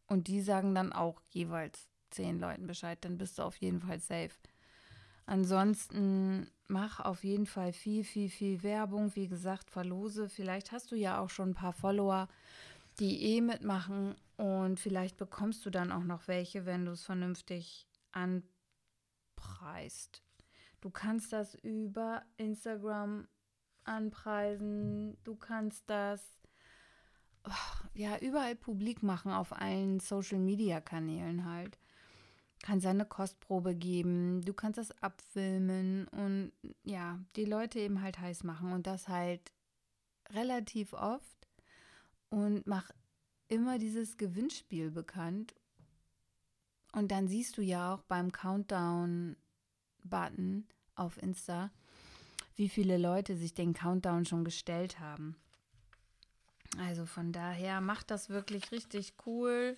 Und 0.06 0.28
die 0.28 0.41
sagen 0.41 0.75
dann 0.75 0.91
auch 0.91 1.21
jeweils 1.30 1.88
zehn 2.10 2.41
Leuten 2.41 2.67
Bescheid. 2.67 2.97
Dann 3.06 3.17
bist 3.17 3.39
du 3.39 3.43
auf 3.43 3.56
jeden 3.56 3.80
Fall 3.80 4.02
safe. 4.02 4.36
Ansonsten 5.25 6.52
mach 6.67 6.99
auf 6.99 7.23
jeden 7.23 7.45
Fall 7.45 7.71
viel, 7.71 8.04
viel, 8.04 8.30
viel 8.30 8.63
Werbung. 8.63 9.15
Wie 9.15 9.30
gesagt, 9.30 9.71
verlose. 9.71 10.28
Vielleicht 10.28 10.73
hast 10.73 10.91
du 10.91 10.97
ja 10.97 11.21
auch 11.21 11.30
schon 11.30 11.52
ein 11.52 11.56
paar 11.56 11.71
Follower, 11.71 12.28
die 12.99 13.23
eh 13.23 13.39
mitmachen. 13.39 14.15
Und 14.39 14.80
vielleicht 14.80 15.17
bekommst 15.17 15.65
du 15.65 15.69
dann 15.69 15.91
auch 15.91 16.06
noch 16.06 16.30
welche, 16.30 16.65
wenn 16.65 16.86
du 16.86 16.93
es 16.93 17.04
vernünftig 17.04 17.89
anpreist. 18.13 18.54
Du 20.80 20.89
kannst 20.89 21.34
das 21.34 21.56
über 21.56 22.23
Instagram 22.38 23.28
anpreisen. 23.84 25.17
Du 25.25 25.36
kannst 25.36 25.89
das 25.89 26.23
oh, 27.45 27.52
ja 27.93 28.17
überall 28.19 28.56
publik 28.56 29.04
machen 29.04 29.34
auf 29.34 29.52
allen 29.52 29.99
Social 29.99 30.39
Media 30.39 30.80
Kanälen 30.80 31.43
halt 31.43 31.78
kannst 32.62 32.86
eine 32.86 33.06
Kostprobe 33.06 33.75
geben, 33.75 34.41
du 34.41 34.54
kannst 34.54 34.78
das 34.78 34.91
abfilmen 35.02 36.08
und 36.10 36.52
ja, 36.84 37.19
die 37.36 37.45
Leute 37.45 37.80
eben 37.80 38.02
halt 38.02 38.19
heiß 38.19 38.43
machen 38.43 38.73
und 38.73 38.88
das 38.88 39.08
halt 39.08 39.52
relativ 40.32 40.93
oft 40.93 41.47
und 42.30 42.67
mach 42.67 42.91
immer 43.49 43.77
dieses 43.77 44.15
Gewinnspiel 44.17 44.89
bekannt. 44.91 45.53
Und 46.93 47.12
dann 47.12 47.27
siehst 47.27 47.57
du 47.57 47.62
ja 47.62 47.93
auch 47.93 48.03
beim 48.03 48.31
Countdown-Button 48.31 50.65
auf 50.95 51.21
Insta, 51.21 51.71
wie 52.55 52.69
viele 52.69 52.97
Leute 52.97 53.35
sich 53.35 53.53
den 53.53 53.73
Countdown 53.73 54.23
schon 54.25 54.45
gestellt 54.45 54.99
haben. 54.99 55.35
Also 56.77 57.05
von 57.05 57.31
daher 57.31 57.81
macht 57.81 58.12
das 58.12 58.29
wirklich 58.29 58.71
richtig 58.71 59.13
cool. 59.25 59.77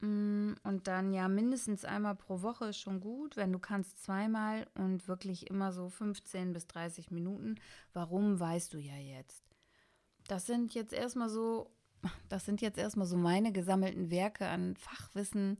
Mm, 0.00 0.52
und 0.62 0.86
dann 0.86 1.12
ja 1.12 1.28
mindestens 1.28 1.84
einmal 1.84 2.14
pro 2.14 2.42
Woche 2.42 2.66
ist 2.66 2.78
schon 2.78 3.00
gut, 3.00 3.36
wenn 3.36 3.52
du 3.52 3.58
kannst 3.58 4.02
zweimal 4.02 4.66
und 4.74 5.08
wirklich 5.08 5.50
immer 5.50 5.72
so 5.72 5.88
15 5.88 6.52
bis 6.52 6.66
30 6.68 7.10
Minuten. 7.10 7.56
Warum 7.92 8.40
weißt 8.40 8.72
du 8.72 8.78
ja 8.78 8.96
jetzt? 8.96 9.44
Das 10.26 10.46
sind 10.46 10.74
jetzt 10.74 10.92
erstmal 10.92 11.28
so, 11.28 11.70
das 12.28 12.44
sind 12.44 12.60
jetzt 12.60 12.78
erstmal 12.78 13.06
so 13.06 13.16
meine 13.16 13.52
gesammelten 13.52 14.10
Werke 14.10 14.48
an 14.48 14.76
Fachwissen 14.76 15.58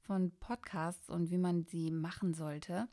von 0.00 0.32
Podcasts 0.40 1.08
und 1.08 1.30
wie 1.30 1.38
man 1.38 1.64
sie 1.64 1.90
machen 1.90 2.34
sollte. 2.34 2.88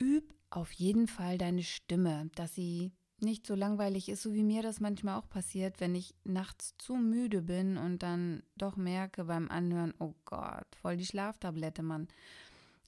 Üb 0.00 0.34
auf 0.50 0.70
jeden 0.72 1.08
Fall 1.08 1.38
deine 1.38 1.62
Stimme, 1.62 2.30
dass 2.34 2.54
sie 2.54 2.92
nicht 3.20 3.46
so 3.46 3.54
langweilig 3.54 4.08
ist, 4.08 4.22
so 4.22 4.34
wie 4.34 4.42
mir 4.42 4.62
das 4.62 4.80
manchmal 4.80 5.18
auch 5.18 5.28
passiert, 5.28 5.80
wenn 5.80 5.94
ich 5.94 6.14
nachts 6.24 6.74
zu 6.78 6.94
müde 6.94 7.42
bin 7.42 7.76
und 7.76 8.02
dann 8.02 8.42
doch 8.56 8.76
merke 8.76 9.24
beim 9.24 9.48
Anhören, 9.50 9.94
oh 9.98 10.14
Gott, 10.24 10.66
voll 10.80 10.96
die 10.96 11.06
Schlaftablette, 11.06 11.82
Mann. 11.82 12.08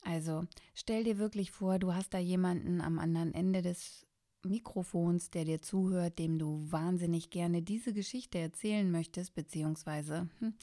Also 0.03 0.45
stell 0.75 1.05
dir 1.05 1.19
wirklich 1.19 1.51
vor, 1.51 1.79
du 1.79 1.95
hast 1.95 2.15
da 2.15 2.19
jemanden 2.19 2.81
am 2.81 2.99
anderen 2.99 3.35
Ende 3.35 3.63
des 3.63 4.06
Mikrofons, 4.49 5.31
der 5.31 5.45
dir 5.45 5.61
zuhört, 5.61 6.19
dem 6.19 6.39
du 6.39 6.61
wahnsinnig 6.71 7.31
gerne 7.31 7.63
diese 7.63 7.93
Geschichte 7.93 8.39
erzählen 8.39 8.91
möchtest, 8.91 9.35
beziehungsweise 9.35 10.29
hm, 10.39 10.55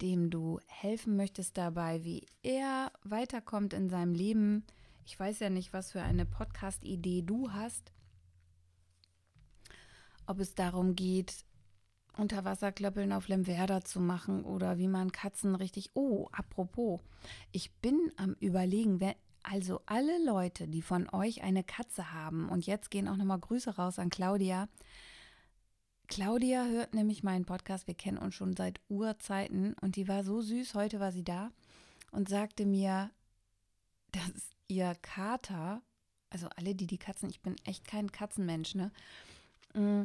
dem 0.00 0.30
du 0.30 0.60
helfen 0.66 1.16
möchtest 1.16 1.56
dabei, 1.56 2.04
wie 2.04 2.26
er 2.42 2.92
weiterkommt 3.02 3.72
in 3.72 3.88
seinem 3.88 4.14
Leben. 4.14 4.64
Ich 5.06 5.18
weiß 5.18 5.40
ja 5.40 5.50
nicht, 5.50 5.72
was 5.72 5.92
für 5.92 6.02
eine 6.02 6.26
Podcast-Idee 6.26 7.22
du 7.22 7.52
hast 7.52 7.92
ob 10.26 10.40
es 10.40 10.54
darum 10.54 10.94
geht, 10.94 11.44
Unterwasserklöppeln 12.16 13.12
auf 13.12 13.28
Lemwerder 13.28 13.84
zu 13.84 14.00
machen 14.00 14.44
oder 14.44 14.78
wie 14.78 14.86
man 14.86 15.10
Katzen 15.10 15.54
richtig. 15.54 15.90
Oh, 15.94 16.28
apropos, 16.30 17.00
ich 17.50 17.72
bin 17.74 18.12
am 18.16 18.36
Überlegen, 18.38 19.00
wer, 19.00 19.16
also 19.44 19.80
alle 19.86 20.24
Leute, 20.24 20.66
die 20.66 20.82
von 20.82 21.08
euch 21.10 21.42
eine 21.42 21.62
Katze 21.62 22.12
haben, 22.12 22.48
und 22.48 22.66
jetzt 22.66 22.90
gehen 22.90 23.08
auch 23.08 23.16
nochmal 23.16 23.38
Grüße 23.38 23.76
raus 23.76 23.98
an 23.98 24.10
Claudia. 24.10 24.68
Claudia 26.08 26.64
hört 26.64 26.94
nämlich 26.94 27.22
meinen 27.22 27.44
Podcast, 27.44 27.86
wir 27.86 27.94
kennen 27.94 28.18
uns 28.18 28.34
schon 28.34 28.56
seit 28.56 28.80
Urzeiten 28.88 29.74
und 29.80 29.96
die 29.96 30.08
war 30.08 30.24
so 30.24 30.40
süß, 30.40 30.74
heute 30.74 30.98
war 30.98 31.12
sie 31.12 31.24
da 31.24 31.50
und 32.10 32.28
sagte 32.28 32.66
mir, 32.66 33.10
dass 34.12 34.50
ihr 34.68 34.94
Kater, 35.02 35.82
also 36.30 36.48
alle, 36.56 36.74
die 36.74 36.86
die 36.86 36.98
Katzen, 36.98 37.30
ich 37.30 37.40
bin 37.40 37.56
echt 37.64 37.86
kein 37.86 38.12
Katzenmensch, 38.12 38.74
ne? 38.74 38.92
Mm, 39.74 40.04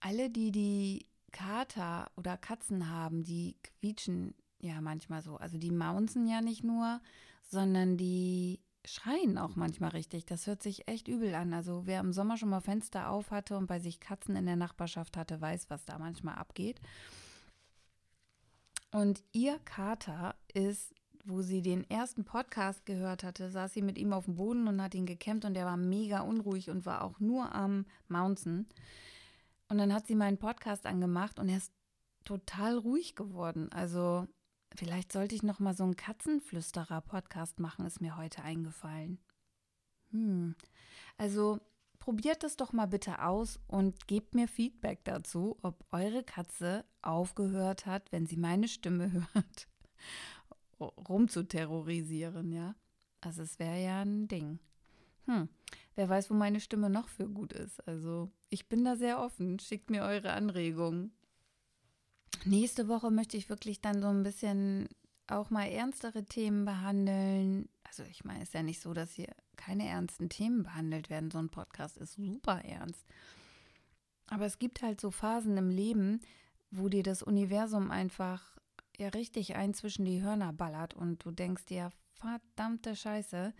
alle, 0.00 0.30
die 0.30 0.50
die 0.50 1.06
Kater 1.32 2.10
oder 2.16 2.36
Katzen 2.36 2.90
haben, 2.90 3.22
die 3.22 3.56
quietschen 3.62 4.34
ja 4.60 4.80
manchmal 4.80 5.22
so. 5.22 5.36
Also 5.36 5.58
die 5.58 5.70
maunzen 5.70 6.26
ja 6.26 6.40
nicht 6.40 6.64
nur, 6.64 7.00
sondern 7.42 7.96
die 7.96 8.60
schreien 8.84 9.38
auch 9.38 9.56
manchmal 9.56 9.90
richtig. 9.90 10.26
Das 10.26 10.46
hört 10.46 10.62
sich 10.62 10.88
echt 10.88 11.08
übel 11.08 11.34
an. 11.34 11.52
Also 11.52 11.86
wer 11.86 12.00
im 12.00 12.12
Sommer 12.12 12.36
schon 12.36 12.50
mal 12.50 12.60
Fenster 12.60 13.10
auf 13.10 13.30
hatte 13.30 13.56
und 13.56 13.66
bei 13.66 13.78
sich 13.78 14.00
Katzen 14.00 14.36
in 14.36 14.46
der 14.46 14.56
Nachbarschaft 14.56 15.16
hatte, 15.16 15.40
weiß, 15.40 15.70
was 15.70 15.84
da 15.84 15.98
manchmal 15.98 16.36
abgeht. 16.36 16.80
Und 18.92 19.22
ihr 19.32 19.58
Kater 19.60 20.34
ist, 20.52 20.94
wo 21.24 21.42
sie 21.42 21.62
den 21.62 21.88
ersten 21.88 22.24
Podcast 22.24 22.86
gehört 22.86 23.22
hatte, 23.22 23.50
saß 23.50 23.72
sie 23.72 23.82
mit 23.82 23.98
ihm 23.98 24.12
auf 24.12 24.24
dem 24.24 24.36
Boden 24.36 24.66
und 24.66 24.82
hat 24.82 24.94
ihn 24.94 25.06
gekämmt 25.06 25.44
und 25.44 25.54
der 25.54 25.66
war 25.66 25.76
mega 25.76 26.20
unruhig 26.20 26.70
und 26.70 26.86
war 26.86 27.04
auch 27.04 27.20
nur 27.20 27.54
am 27.54 27.86
Mounzen. 28.08 28.68
Und 29.68 29.78
dann 29.78 29.92
hat 29.92 30.06
sie 30.06 30.16
meinen 30.16 30.38
Podcast 30.38 30.86
angemacht 30.86 31.38
und 31.38 31.48
er 31.48 31.58
ist 31.58 31.72
total 32.24 32.78
ruhig 32.78 33.14
geworden. 33.14 33.70
Also 33.72 34.26
vielleicht 34.74 35.12
sollte 35.12 35.34
ich 35.34 35.42
noch 35.42 35.60
mal 35.60 35.74
so 35.74 35.84
einen 35.84 35.96
Katzenflüsterer-Podcast 35.96 37.60
machen, 37.60 37.86
ist 37.86 38.00
mir 38.00 38.16
heute 38.16 38.42
eingefallen. 38.42 39.18
Hm. 40.10 40.54
Also 41.16 41.60
probiert 41.98 42.42
das 42.42 42.56
doch 42.56 42.72
mal 42.72 42.86
bitte 42.86 43.22
aus 43.22 43.60
und 43.66 44.06
gebt 44.06 44.34
mir 44.34 44.48
Feedback 44.48 45.04
dazu, 45.04 45.58
ob 45.62 45.84
eure 45.92 46.24
Katze 46.24 46.84
aufgehört 47.02 47.86
hat, 47.86 48.10
wenn 48.12 48.26
sie 48.26 48.36
meine 48.36 48.68
Stimme 48.68 49.10
hört, 49.32 49.68
rumzuterrorisieren, 50.80 52.52
ja. 52.52 52.74
Also 53.20 53.42
es 53.42 53.58
wäre 53.58 53.82
ja 53.82 54.00
ein 54.00 54.28
Ding. 54.28 54.58
Hm. 55.26 55.48
Wer 55.94 56.08
weiß, 56.08 56.30
wo 56.30 56.34
meine 56.34 56.60
Stimme 56.60 56.88
noch 56.88 57.08
für 57.08 57.28
gut 57.28 57.52
ist. 57.52 57.86
Also 57.86 58.30
ich 58.48 58.68
bin 58.68 58.84
da 58.84 58.96
sehr 58.96 59.20
offen. 59.20 59.58
Schickt 59.58 59.90
mir 59.90 60.02
eure 60.02 60.32
Anregungen. 60.32 61.12
Nächste 62.44 62.88
Woche 62.88 63.10
möchte 63.10 63.36
ich 63.36 63.48
wirklich 63.48 63.80
dann 63.80 64.00
so 64.00 64.08
ein 64.08 64.22
bisschen 64.22 64.88
auch 65.26 65.50
mal 65.50 65.66
ernstere 65.66 66.24
Themen 66.24 66.64
behandeln. 66.64 67.68
Also 67.84 68.02
ich 68.04 68.24
meine, 68.24 68.42
es 68.42 68.48
ist 68.48 68.54
ja 68.54 68.62
nicht 68.62 68.80
so, 68.80 68.94
dass 68.94 69.12
hier 69.12 69.28
keine 69.56 69.86
ernsten 69.86 70.28
Themen 70.28 70.62
behandelt 70.62 71.10
werden. 71.10 71.30
So 71.30 71.38
ein 71.38 71.50
Podcast 71.50 71.96
ist 71.98 72.14
super 72.14 72.64
ernst. 72.64 73.04
Aber 74.26 74.46
es 74.46 74.58
gibt 74.58 74.82
halt 74.82 75.00
so 75.00 75.10
Phasen 75.10 75.56
im 75.56 75.70
Leben, 75.70 76.20
wo 76.70 76.88
dir 76.88 77.02
das 77.02 77.22
Universum 77.22 77.90
einfach 77.90 78.56
ja 78.96 79.08
richtig 79.08 79.56
ein 79.56 79.74
zwischen 79.74 80.04
die 80.04 80.22
Hörner 80.22 80.52
ballert 80.52 80.94
und 80.94 81.24
du 81.24 81.30
denkst 81.30 81.66
dir, 81.66 81.90
verdammte 82.20 82.94
Scheiße, 82.94 83.52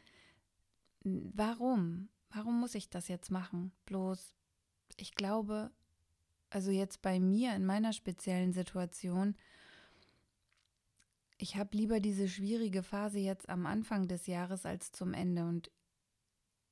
warum? 1.02 2.08
Warum 2.30 2.60
muss 2.60 2.74
ich 2.74 2.88
das 2.90 3.08
jetzt 3.08 3.30
machen? 3.30 3.72
Bloß, 3.86 4.36
ich 4.96 5.14
glaube, 5.14 5.70
also 6.50 6.70
jetzt 6.70 7.00
bei 7.00 7.20
mir 7.20 7.54
in 7.54 7.64
meiner 7.64 7.92
speziellen 7.92 8.52
Situation, 8.52 9.36
ich 11.38 11.56
habe 11.56 11.76
lieber 11.76 12.00
diese 12.00 12.28
schwierige 12.28 12.82
Phase 12.82 13.18
jetzt 13.18 13.48
am 13.48 13.64
Anfang 13.64 14.08
des 14.08 14.26
Jahres 14.26 14.66
als 14.66 14.92
zum 14.92 15.14
Ende. 15.14 15.44
Und 15.44 15.70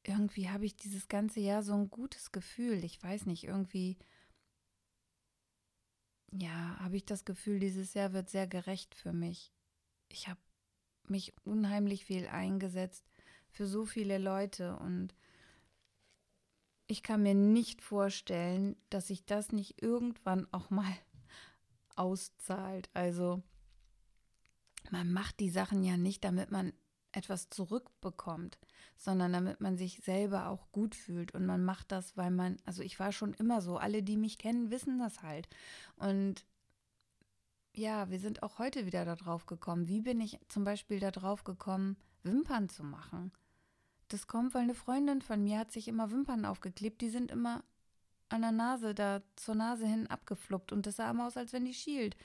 irgendwie 0.02 0.50
habe 0.50 0.66
ich 0.66 0.76
dieses 0.76 1.08
ganze 1.08 1.40
Jahr 1.40 1.62
so 1.62 1.72
ein 1.72 1.88
gutes 1.88 2.32
Gefühl. 2.32 2.84
Ich 2.84 3.02
weiß 3.02 3.24
nicht, 3.26 3.44
irgendwie, 3.44 3.96
ja, 6.32 6.78
habe 6.80 6.96
ich 6.96 7.06
das 7.06 7.24
Gefühl, 7.24 7.60
dieses 7.60 7.94
Jahr 7.94 8.12
wird 8.12 8.28
sehr 8.28 8.46
gerecht 8.46 8.94
für 8.94 9.12
mich. 9.12 9.54
Ich 10.08 10.28
habe 10.28 10.40
mich 11.04 11.34
unheimlich 11.44 12.04
viel 12.04 12.26
eingesetzt 12.26 13.06
für 13.48 13.66
so 13.66 13.86
viele 13.86 14.18
Leute 14.18 14.76
und 14.76 15.14
ich 16.88 17.03
kann 17.03 17.22
mir 17.22 17.35
nicht 17.35 17.83
vorstellen, 17.83 18.74
dass 18.88 19.09
sich 19.09 19.27
das 19.27 19.53
nicht 19.53 19.83
irgendwann 19.83 20.48
auch 20.53 20.70
mal 20.70 20.92
auszahlt. 21.96 22.88
Also 22.94 23.42
man 24.90 25.12
macht 25.12 25.38
die 25.38 25.51
Sachen 25.51 25.85
ja 25.85 25.98
nicht, 25.98 26.24
damit 26.24 26.51
man 26.51 26.72
etwas 27.12 27.51
zurückbekommt, 27.51 28.59
sondern 28.96 29.33
damit 29.33 29.61
man 29.61 29.77
sich 29.77 30.01
selber 30.03 30.48
auch 30.48 30.72
gut 30.72 30.94
fühlt. 30.94 31.35
Und 31.35 31.44
man 31.44 31.62
macht 31.62 31.92
das, 31.92 32.16
weil 32.16 32.31
man, 32.31 32.57
also 32.64 32.83
ich 32.83 32.98
war 32.98 33.12
schon 33.12 33.35
immer 33.35 33.61
so, 33.61 33.77
alle, 33.77 34.03
die 34.03 34.16
mich 34.16 34.38
kennen, 34.38 34.70
wissen 34.70 34.98
das 34.98 35.22
halt. 35.22 35.48
Und 35.96 36.46
ja, 37.74 38.11
wir 38.11 38.18
sind 38.18 38.42
auch 38.42 38.59
heute 38.59 38.87
wieder 38.87 39.05
darauf 39.05 39.44
gekommen. 39.44 39.88
Wie 39.88 40.01
bin 40.01 40.20
ich 40.20 40.38
zum 40.48 40.64
Beispiel 40.64 41.01
darauf 41.01 41.44
gekommen, 41.44 41.96
Wimpern 42.22 42.68
zu 42.68 42.83
machen? 42.83 43.33
Das 44.08 44.26
kommt, 44.26 44.54
weil 44.54 44.62
eine 44.62 44.74
Freundin 44.74 45.20
von 45.22 45.42
mir 45.42 45.58
hat 45.58 45.70
sich 45.70 45.88
immer 45.88 46.10
Wimpern 46.10 46.44
aufgeklebt. 46.44 47.00
Die 47.00 47.10
sind 47.10 47.30
immer 47.30 47.62
an 48.30 48.42
der 48.42 48.52
Nase, 48.52 48.94
da 48.94 49.22
zur 49.36 49.54
Nase 49.54 49.86
hin 49.86 50.06
abgefluppt. 50.06 50.72
Und 50.72 50.86
das 50.86 50.96
sah 50.96 51.10
immer 51.10 51.26
aus, 51.26 51.36
als 51.36 51.52
wenn 51.52 51.64
die 51.64 51.74
schielt. 51.74 52.16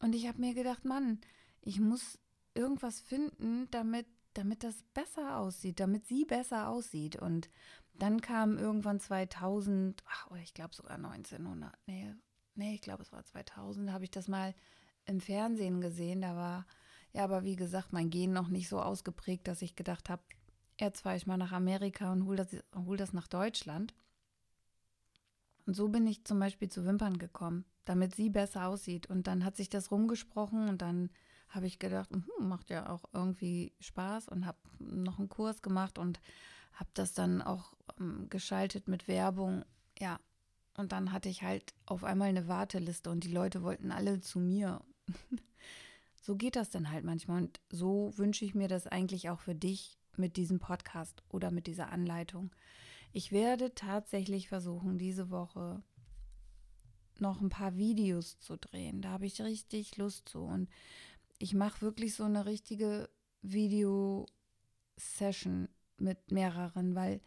Und 0.00 0.14
ich 0.14 0.26
habe 0.26 0.40
mir 0.40 0.54
gedacht, 0.54 0.84
Mann, 0.84 1.20
ich 1.62 1.80
muss 1.80 2.18
irgendwas 2.54 3.00
finden, 3.00 3.68
damit, 3.70 4.06
damit 4.34 4.64
das 4.64 4.82
besser 4.94 5.38
aussieht, 5.38 5.80
damit 5.80 6.06
sie 6.06 6.24
besser 6.24 6.68
aussieht. 6.68 7.16
Und 7.16 7.50
dann 7.94 8.20
kam 8.20 8.58
irgendwann 8.58 9.00
2000, 9.00 10.02
ach, 10.06 10.28
ich 10.42 10.54
glaube 10.54 10.74
sogar 10.74 10.96
1900, 10.96 11.72
nee, 11.86 12.14
nee, 12.54 12.74
ich 12.74 12.82
glaube 12.82 13.02
es 13.02 13.12
war 13.12 13.24
2000, 13.24 13.90
habe 13.90 14.04
ich 14.04 14.10
das 14.10 14.28
mal 14.28 14.54
im 15.06 15.20
Fernsehen 15.20 15.80
gesehen. 15.80 16.20
Da 16.20 16.36
war, 16.36 16.66
ja, 17.12 17.24
aber 17.24 17.44
wie 17.44 17.56
gesagt, 17.56 17.92
mein 17.92 18.10
Gen 18.10 18.32
noch 18.32 18.48
nicht 18.48 18.68
so 18.68 18.80
ausgeprägt, 18.80 19.48
dass 19.48 19.62
ich 19.62 19.76
gedacht 19.76 20.10
habe, 20.10 20.22
jetzt 20.78 21.00
fahre 21.02 21.16
ich 21.16 21.26
mal 21.26 21.36
nach 21.36 21.52
Amerika 21.52 22.12
und 22.12 22.24
hol 22.26 22.36
das, 22.36 22.48
hol 22.74 22.96
das 22.96 23.12
nach 23.12 23.28
Deutschland. 23.28 23.94
Und 25.66 25.74
so 25.74 25.88
bin 25.88 26.06
ich 26.06 26.24
zum 26.24 26.38
Beispiel 26.38 26.68
zu 26.68 26.84
Wimpern 26.84 27.18
gekommen, 27.18 27.64
damit 27.84 28.14
sie 28.14 28.30
besser 28.30 28.68
aussieht. 28.68 29.08
Und 29.08 29.26
dann 29.26 29.44
hat 29.44 29.56
sich 29.56 29.68
das 29.68 29.90
rumgesprochen 29.90 30.68
und 30.68 30.80
dann 30.80 31.10
habe 31.48 31.66
ich 31.66 31.78
gedacht, 31.78 32.10
hm, 32.10 32.48
macht 32.48 32.70
ja 32.70 32.88
auch 32.88 33.04
irgendwie 33.12 33.72
Spaß 33.80 34.28
und 34.28 34.46
habe 34.46 34.58
noch 34.78 35.18
einen 35.18 35.28
Kurs 35.28 35.62
gemacht 35.62 35.98
und 35.98 36.20
habe 36.72 36.90
das 36.94 37.14
dann 37.14 37.42
auch 37.42 37.74
ähm, 37.98 38.28
geschaltet 38.28 38.88
mit 38.88 39.08
Werbung. 39.08 39.64
Ja, 39.98 40.20
und 40.76 40.92
dann 40.92 41.12
hatte 41.12 41.28
ich 41.28 41.42
halt 41.42 41.74
auf 41.86 42.04
einmal 42.04 42.28
eine 42.28 42.48
Warteliste 42.48 43.10
und 43.10 43.24
die 43.24 43.32
Leute 43.32 43.62
wollten 43.62 43.90
alle 43.90 44.20
zu 44.20 44.38
mir. 44.38 44.82
so 46.22 46.36
geht 46.36 46.56
das 46.56 46.70
dann 46.70 46.90
halt 46.90 47.04
manchmal. 47.04 47.42
Und 47.42 47.60
so 47.70 48.12
wünsche 48.16 48.44
ich 48.44 48.54
mir 48.54 48.68
das 48.68 48.86
eigentlich 48.86 49.30
auch 49.30 49.40
für 49.40 49.54
dich 49.54 49.95
mit 50.18 50.36
diesem 50.36 50.58
Podcast 50.58 51.22
oder 51.28 51.50
mit 51.50 51.66
dieser 51.66 51.90
Anleitung. 51.90 52.50
Ich 53.12 53.32
werde 53.32 53.74
tatsächlich 53.74 54.48
versuchen, 54.48 54.98
diese 54.98 55.30
Woche 55.30 55.82
noch 57.18 57.40
ein 57.40 57.48
paar 57.48 57.76
Videos 57.76 58.38
zu 58.40 58.56
drehen. 58.56 59.00
Da 59.00 59.10
habe 59.10 59.24
ich 59.26 59.40
richtig 59.40 59.96
Lust 59.96 60.28
zu. 60.28 60.40
Und 60.40 60.68
ich 61.38 61.54
mache 61.54 61.80
wirklich 61.80 62.14
so 62.14 62.24
eine 62.24 62.44
richtige 62.46 63.08
Video-Session 63.42 65.68
mit 65.98 66.30
mehreren, 66.30 66.94
weil 66.94 67.20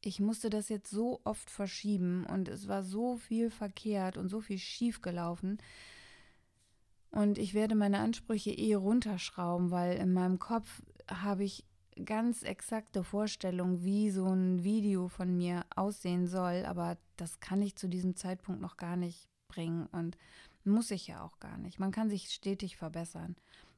ich 0.00 0.20
musste 0.20 0.50
das 0.50 0.68
jetzt 0.68 0.90
so 0.90 1.20
oft 1.24 1.50
verschieben 1.50 2.24
und 2.26 2.48
es 2.48 2.68
war 2.68 2.84
so 2.84 3.16
viel 3.16 3.50
verkehrt 3.50 4.16
und 4.16 4.28
so 4.28 4.40
viel 4.40 4.58
schief 4.58 5.02
gelaufen. 5.02 5.58
Und 7.10 7.38
ich 7.38 7.54
werde 7.54 7.74
meine 7.74 7.98
Ansprüche 7.98 8.50
eh 8.50 8.74
runterschrauben, 8.74 9.70
weil 9.70 9.96
in 9.96 10.12
meinem 10.12 10.38
Kopf 10.38 10.82
habe 11.08 11.44
ich 11.44 11.64
ganz 12.04 12.42
exakte 12.42 13.04
Vorstellungen, 13.04 13.84
wie 13.84 14.10
so 14.10 14.26
ein 14.26 14.64
Video 14.64 15.08
von 15.08 15.36
mir 15.36 15.64
aussehen 15.74 16.26
soll, 16.26 16.64
aber 16.66 16.96
das 17.16 17.40
kann 17.40 17.62
ich 17.62 17.76
zu 17.76 17.88
diesem 17.88 18.16
Zeitpunkt 18.16 18.60
noch 18.60 18.76
gar 18.76 18.96
nicht 18.96 19.28
bringen 19.48 19.86
und 19.92 20.16
muss 20.64 20.90
ich 20.90 21.06
ja 21.06 21.22
auch 21.22 21.38
gar 21.40 21.58
nicht. 21.58 21.78
Man 21.78 21.92
kann 21.92 22.10
sich 22.10 22.30
stetig 22.30 22.76
verbessern. 22.76 23.36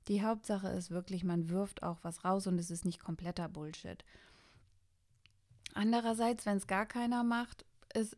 Die 0.08 0.22
Hauptsache 0.22 0.68
ist 0.68 0.90
wirklich, 0.90 1.24
man 1.24 1.50
wirft 1.50 1.82
auch 1.82 1.98
was 2.02 2.24
raus 2.24 2.46
und 2.46 2.58
es 2.58 2.70
ist 2.70 2.84
nicht 2.84 3.00
kompletter 3.00 3.48
Bullshit. 3.48 4.04
Andererseits, 5.74 6.46
wenn 6.46 6.56
es 6.56 6.66
gar 6.66 6.86
keiner 6.86 7.22
macht, 7.22 7.64
ist 7.94 8.16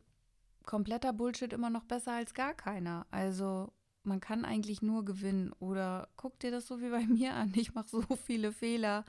kompletter 0.64 1.12
Bullshit 1.12 1.52
immer 1.52 1.70
noch 1.70 1.84
besser 1.84 2.12
als 2.12 2.34
gar 2.34 2.54
keiner. 2.54 3.06
Also 3.10 3.72
man 4.04 4.20
kann 4.20 4.44
eigentlich 4.44 4.82
nur 4.82 5.04
gewinnen. 5.04 5.52
Oder 5.58 6.08
guck 6.16 6.38
dir 6.40 6.50
das 6.50 6.66
so 6.66 6.80
wie 6.80 6.90
bei 6.90 7.06
mir 7.06 7.34
an. 7.34 7.52
Ich 7.54 7.74
mache 7.74 7.88
so 7.88 8.02
viele 8.24 8.52
Fehler. 8.52 9.04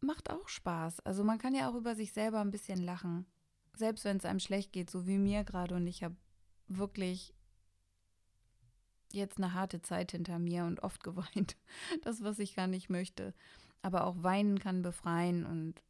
Macht 0.00 0.30
auch 0.30 0.48
Spaß. 0.48 1.00
Also 1.00 1.24
man 1.24 1.38
kann 1.38 1.54
ja 1.54 1.68
auch 1.70 1.74
über 1.74 1.94
sich 1.94 2.12
selber 2.12 2.40
ein 2.40 2.50
bisschen 2.50 2.82
lachen. 2.82 3.26
Selbst 3.76 4.04
wenn 4.04 4.16
es 4.16 4.24
einem 4.24 4.40
schlecht 4.40 4.72
geht, 4.72 4.90
so 4.90 5.06
wie 5.06 5.18
mir 5.18 5.44
gerade. 5.44 5.74
Und 5.74 5.86
ich 5.86 6.02
habe 6.02 6.16
wirklich 6.68 7.34
jetzt 9.12 9.38
eine 9.38 9.54
harte 9.54 9.82
Zeit 9.82 10.12
hinter 10.12 10.38
mir 10.38 10.64
und 10.64 10.82
oft 10.82 11.02
geweint. 11.04 11.56
Das, 12.02 12.22
was 12.22 12.38
ich 12.38 12.54
gar 12.54 12.66
nicht 12.66 12.90
möchte. 12.90 13.34
Aber 13.82 14.06
auch 14.06 14.22
weinen 14.22 14.58
kann 14.58 14.82
befreien 14.82 15.46
und 15.46 15.82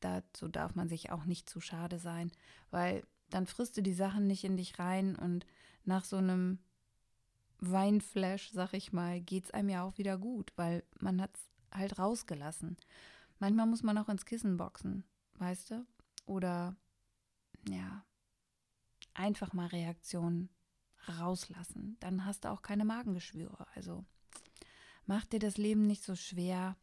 dazu 0.00 0.48
darf 0.48 0.74
man 0.74 0.88
sich 0.88 1.10
auch 1.10 1.26
nicht 1.26 1.48
zu 1.48 1.60
schade 1.60 1.98
sein, 1.98 2.32
weil 2.70 3.02
dann 3.28 3.46
frisst 3.46 3.76
du 3.76 3.82
die 3.82 3.92
Sachen 3.92 4.26
nicht 4.26 4.44
in 4.44 4.56
dich 4.56 4.78
rein 4.78 5.16
und 5.16 5.46
nach 5.84 6.04
so 6.04 6.16
einem 6.16 6.58
Weinflash, 7.58 8.50
sag 8.52 8.72
ich 8.72 8.92
mal, 8.92 9.20
geht 9.20 9.44
es 9.44 9.50
einem 9.50 9.68
ja 9.68 9.82
auch 9.84 9.98
wieder 9.98 10.16
gut, 10.16 10.52
weil 10.56 10.82
man 10.98 11.20
hat 11.20 11.36
es 11.36 11.78
halt 11.78 11.98
rausgelassen. 11.98 12.76
Manchmal 13.40 13.66
muss 13.66 13.82
man 13.82 13.98
auch 13.98 14.08
ins 14.08 14.26
Kissen 14.26 14.56
boxen, 14.56 15.02
weißt 15.38 15.70
du? 15.70 15.86
Oder 16.26 16.76
ja, 17.68 18.04
einfach 19.14 19.52
mal 19.54 19.66
Reaktionen 19.66 20.50
rauslassen. 21.08 21.96
Dann 22.00 22.26
hast 22.26 22.44
du 22.44 22.50
auch 22.50 22.62
keine 22.62 22.84
Magengeschwüre. 22.84 23.66
Also 23.74 24.04
mach 25.06 25.24
dir 25.24 25.40
das 25.40 25.56
Leben 25.56 25.86
nicht 25.86 26.04
so 26.04 26.14
schwer. 26.14 26.76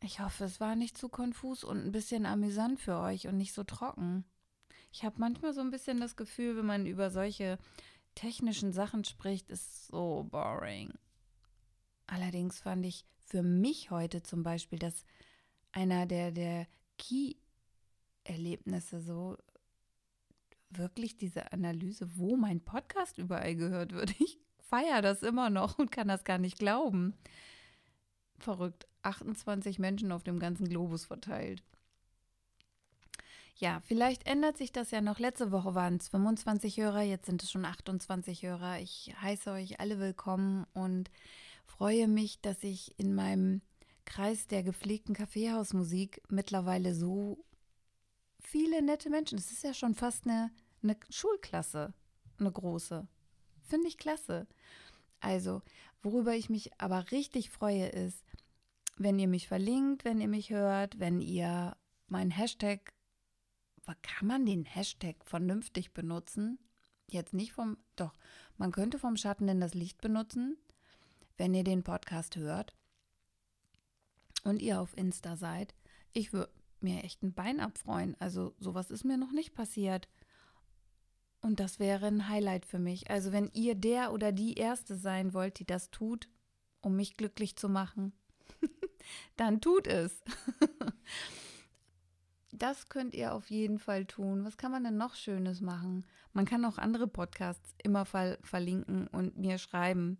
Ich 0.00 0.20
hoffe, 0.20 0.44
es 0.44 0.60
war 0.60 0.76
nicht 0.76 0.96
zu 0.96 1.08
konfus 1.08 1.64
und 1.64 1.84
ein 1.84 1.90
bisschen 1.92 2.26
amüsant 2.26 2.78
für 2.78 2.98
euch 2.98 3.26
und 3.26 3.38
nicht 3.38 3.54
so 3.54 3.64
trocken. 3.64 4.24
Ich 4.92 5.04
habe 5.04 5.18
manchmal 5.18 5.54
so 5.54 5.62
ein 5.62 5.70
bisschen 5.70 6.00
das 6.00 6.16
Gefühl, 6.16 6.56
wenn 6.56 6.66
man 6.66 6.86
über 6.86 7.10
solche 7.10 7.58
technischen 8.14 8.72
Sachen 8.72 9.04
spricht, 9.04 9.48
ist 9.48 9.86
so 9.88 10.28
boring. 10.30 10.92
Allerdings 12.06 12.60
fand 12.60 12.84
ich 12.84 13.06
für 13.28 13.42
mich 13.42 13.90
heute 13.90 14.22
zum 14.22 14.42
Beispiel, 14.42 14.78
dass 14.78 15.04
einer 15.72 16.06
der, 16.06 16.32
der 16.32 16.66
Key-Erlebnisse 16.96 19.00
so 19.00 19.36
wirklich 20.70 21.18
diese 21.18 21.52
Analyse, 21.52 22.08
wo 22.16 22.36
mein 22.36 22.60
Podcast 22.60 23.18
überall 23.18 23.54
gehört 23.54 23.92
wird. 23.92 24.18
Ich 24.20 24.38
feiere 24.58 25.02
das 25.02 25.22
immer 25.22 25.50
noch 25.50 25.78
und 25.78 25.92
kann 25.92 26.08
das 26.08 26.24
gar 26.24 26.38
nicht 26.38 26.58
glauben. 26.58 27.14
Verrückt. 28.38 28.86
28 29.02 29.78
Menschen 29.78 30.10
auf 30.12 30.24
dem 30.24 30.38
ganzen 30.38 30.68
Globus 30.68 31.06
verteilt. 31.06 31.62
Ja, 33.56 33.80
vielleicht 33.86 34.26
ändert 34.26 34.58
sich 34.58 34.72
das 34.72 34.90
ja 34.90 35.00
noch. 35.00 35.18
Letzte 35.18 35.50
Woche 35.50 35.74
waren 35.74 35.96
es 35.96 36.08
25 36.08 36.78
Hörer, 36.78 37.02
jetzt 37.02 37.26
sind 37.26 37.42
es 37.42 37.50
schon 37.50 37.64
28 37.64 38.42
Hörer. 38.42 38.78
Ich 38.80 39.14
heiße 39.20 39.50
euch 39.50 39.80
alle 39.80 39.98
willkommen 39.98 40.66
und 40.74 41.10
freue 41.68 42.08
mich, 42.08 42.40
dass 42.40 42.64
ich 42.64 42.98
in 42.98 43.14
meinem 43.14 43.62
Kreis 44.04 44.46
der 44.46 44.62
gepflegten 44.62 45.14
Kaffeehausmusik 45.14 46.22
mittlerweile 46.28 46.94
so 46.94 47.44
viele 48.40 48.82
nette 48.82 49.10
Menschen. 49.10 49.38
Es 49.38 49.52
ist 49.52 49.62
ja 49.62 49.74
schon 49.74 49.94
fast 49.94 50.26
eine, 50.26 50.50
eine 50.82 50.96
Schulklasse, 51.10 51.92
eine 52.38 52.50
große. 52.50 53.06
Finde 53.62 53.86
ich 53.86 53.98
klasse. 53.98 54.46
Also, 55.20 55.62
worüber 56.02 56.34
ich 56.34 56.48
mich 56.48 56.70
aber 56.80 57.10
richtig 57.10 57.50
freue, 57.50 57.88
ist, 57.88 58.24
wenn 58.96 59.18
ihr 59.18 59.28
mich 59.28 59.46
verlinkt, 59.46 60.04
wenn 60.04 60.20
ihr 60.20 60.28
mich 60.28 60.50
hört, 60.50 60.98
wenn 60.98 61.20
ihr 61.20 61.76
meinen 62.08 62.30
Hashtag, 62.30 62.94
kann 64.02 64.28
man 64.28 64.46
den 64.46 64.64
Hashtag 64.64 65.16
vernünftig 65.24 65.92
benutzen? 65.92 66.58
Jetzt 67.06 67.32
nicht 67.32 67.52
vom, 67.52 67.78
doch, 67.96 68.14
man 68.56 68.72
könnte 68.72 68.98
vom 68.98 69.16
Schatten 69.16 69.48
in 69.48 69.60
das 69.60 69.74
Licht 69.74 70.00
benutzen, 70.00 70.58
wenn 71.38 71.54
ihr 71.54 71.64
den 71.64 71.82
Podcast 71.82 72.36
hört 72.36 72.74
und 74.44 74.60
ihr 74.60 74.80
auf 74.80 74.96
Insta 74.96 75.36
seid. 75.36 75.74
Ich 76.12 76.32
würde 76.32 76.52
mir 76.80 77.04
echt 77.04 77.22
ein 77.22 77.32
Bein 77.32 77.60
abfreuen. 77.60 78.16
Also 78.18 78.54
sowas 78.58 78.90
ist 78.90 79.04
mir 79.04 79.16
noch 79.16 79.32
nicht 79.32 79.54
passiert. 79.54 80.08
Und 81.40 81.60
das 81.60 81.78
wäre 81.78 82.06
ein 82.06 82.28
Highlight 82.28 82.66
für 82.66 82.78
mich. 82.78 83.10
Also 83.10 83.32
wenn 83.32 83.50
ihr 83.52 83.74
der 83.74 84.12
oder 84.12 84.32
die 84.32 84.54
Erste 84.54 84.96
sein 84.96 85.32
wollt, 85.32 85.60
die 85.60 85.66
das 85.66 85.90
tut, 85.90 86.28
um 86.80 86.96
mich 86.96 87.16
glücklich 87.16 87.56
zu 87.56 87.68
machen, 87.68 88.12
dann 89.36 89.60
tut 89.60 89.86
es. 89.86 90.22
das 92.52 92.88
könnt 92.88 93.14
ihr 93.14 93.34
auf 93.34 93.50
jeden 93.50 93.78
Fall 93.78 94.04
tun. 94.06 94.44
Was 94.44 94.56
kann 94.56 94.72
man 94.72 94.82
denn 94.82 94.96
noch 94.96 95.14
Schönes 95.14 95.60
machen? 95.60 96.04
Man 96.32 96.44
kann 96.44 96.64
auch 96.64 96.78
andere 96.78 97.06
Podcasts 97.06 97.74
immer 97.82 98.04
ver 98.04 98.38
verlinken 98.42 99.06
und 99.06 99.36
mir 99.38 99.58
schreiben, 99.58 100.18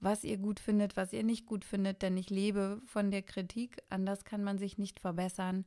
was 0.00 0.24
ihr 0.24 0.38
gut 0.38 0.60
findet, 0.60 0.96
was 0.96 1.12
ihr 1.12 1.24
nicht 1.24 1.46
gut 1.46 1.64
findet, 1.64 2.02
denn 2.02 2.16
ich 2.16 2.30
lebe 2.30 2.80
von 2.86 3.10
der 3.10 3.22
Kritik. 3.22 3.82
Anders 3.88 4.24
kann 4.24 4.44
man 4.44 4.58
sich 4.58 4.78
nicht 4.78 5.00
verbessern, 5.00 5.64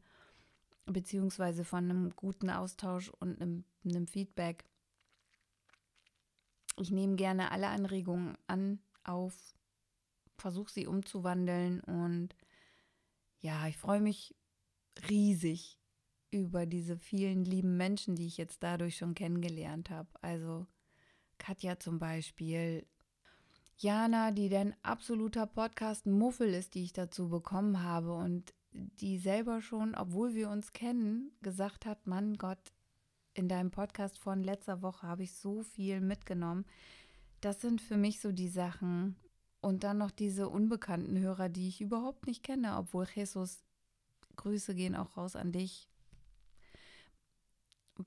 beziehungsweise 0.85 1.63
von 1.63 1.83
einem 1.85 2.15
guten 2.15 2.49
Austausch 2.49 3.09
und 3.09 3.41
einem, 3.41 3.65
einem 3.83 4.07
Feedback. 4.07 4.65
Ich 6.77 6.91
nehme 6.91 7.15
gerne 7.15 7.51
alle 7.51 7.67
Anregungen 7.67 8.37
an, 8.47 8.79
auf 9.03 9.55
versuche 10.37 10.71
sie 10.71 10.87
umzuwandeln 10.87 11.81
und 11.81 12.35
ja, 13.41 13.67
ich 13.67 13.77
freue 13.77 14.01
mich 14.01 14.35
riesig 15.07 15.79
über 16.31 16.65
diese 16.65 16.97
vielen 16.97 17.45
lieben 17.45 17.77
Menschen, 17.77 18.15
die 18.15 18.25
ich 18.25 18.37
jetzt 18.37 18.63
dadurch 18.63 18.97
schon 18.97 19.13
kennengelernt 19.13 19.89
habe. 19.89 20.09
Also 20.21 20.65
Katja 21.37 21.77
zum 21.79 21.99
Beispiel, 21.99 22.87
Jana, 23.81 24.29
die 24.29 24.47
dein 24.47 24.75
absoluter 24.83 25.47
Podcast-Muffel 25.47 26.53
ist, 26.53 26.75
die 26.75 26.83
ich 26.83 26.93
dazu 26.93 27.29
bekommen 27.29 27.81
habe 27.81 28.13
und 28.13 28.53
die 28.73 29.17
selber 29.17 29.59
schon, 29.63 29.95
obwohl 29.95 30.35
wir 30.35 30.51
uns 30.51 30.71
kennen, 30.71 31.31
gesagt 31.41 31.87
hat, 31.87 32.05
Mann 32.05 32.37
Gott, 32.37 32.73
in 33.33 33.47
deinem 33.47 33.71
Podcast 33.71 34.19
von 34.19 34.43
letzter 34.43 34.83
Woche 34.83 35.07
habe 35.07 35.23
ich 35.23 35.33
so 35.33 35.63
viel 35.63 35.99
mitgenommen. 35.99 36.65
Das 37.39 37.59
sind 37.59 37.81
für 37.81 37.97
mich 37.97 38.21
so 38.21 38.31
die 38.31 38.49
Sachen. 38.49 39.15
Und 39.61 39.83
dann 39.83 39.97
noch 39.97 40.11
diese 40.11 40.47
unbekannten 40.47 41.17
Hörer, 41.17 41.49
die 41.49 41.67
ich 41.67 41.81
überhaupt 41.81 42.27
nicht 42.27 42.43
kenne, 42.43 42.77
obwohl 42.77 43.07
Jesus, 43.15 43.63
Grüße 44.35 44.75
gehen 44.75 44.95
auch 44.95 45.17
raus 45.17 45.35
an 45.35 45.51
dich. 45.51 45.89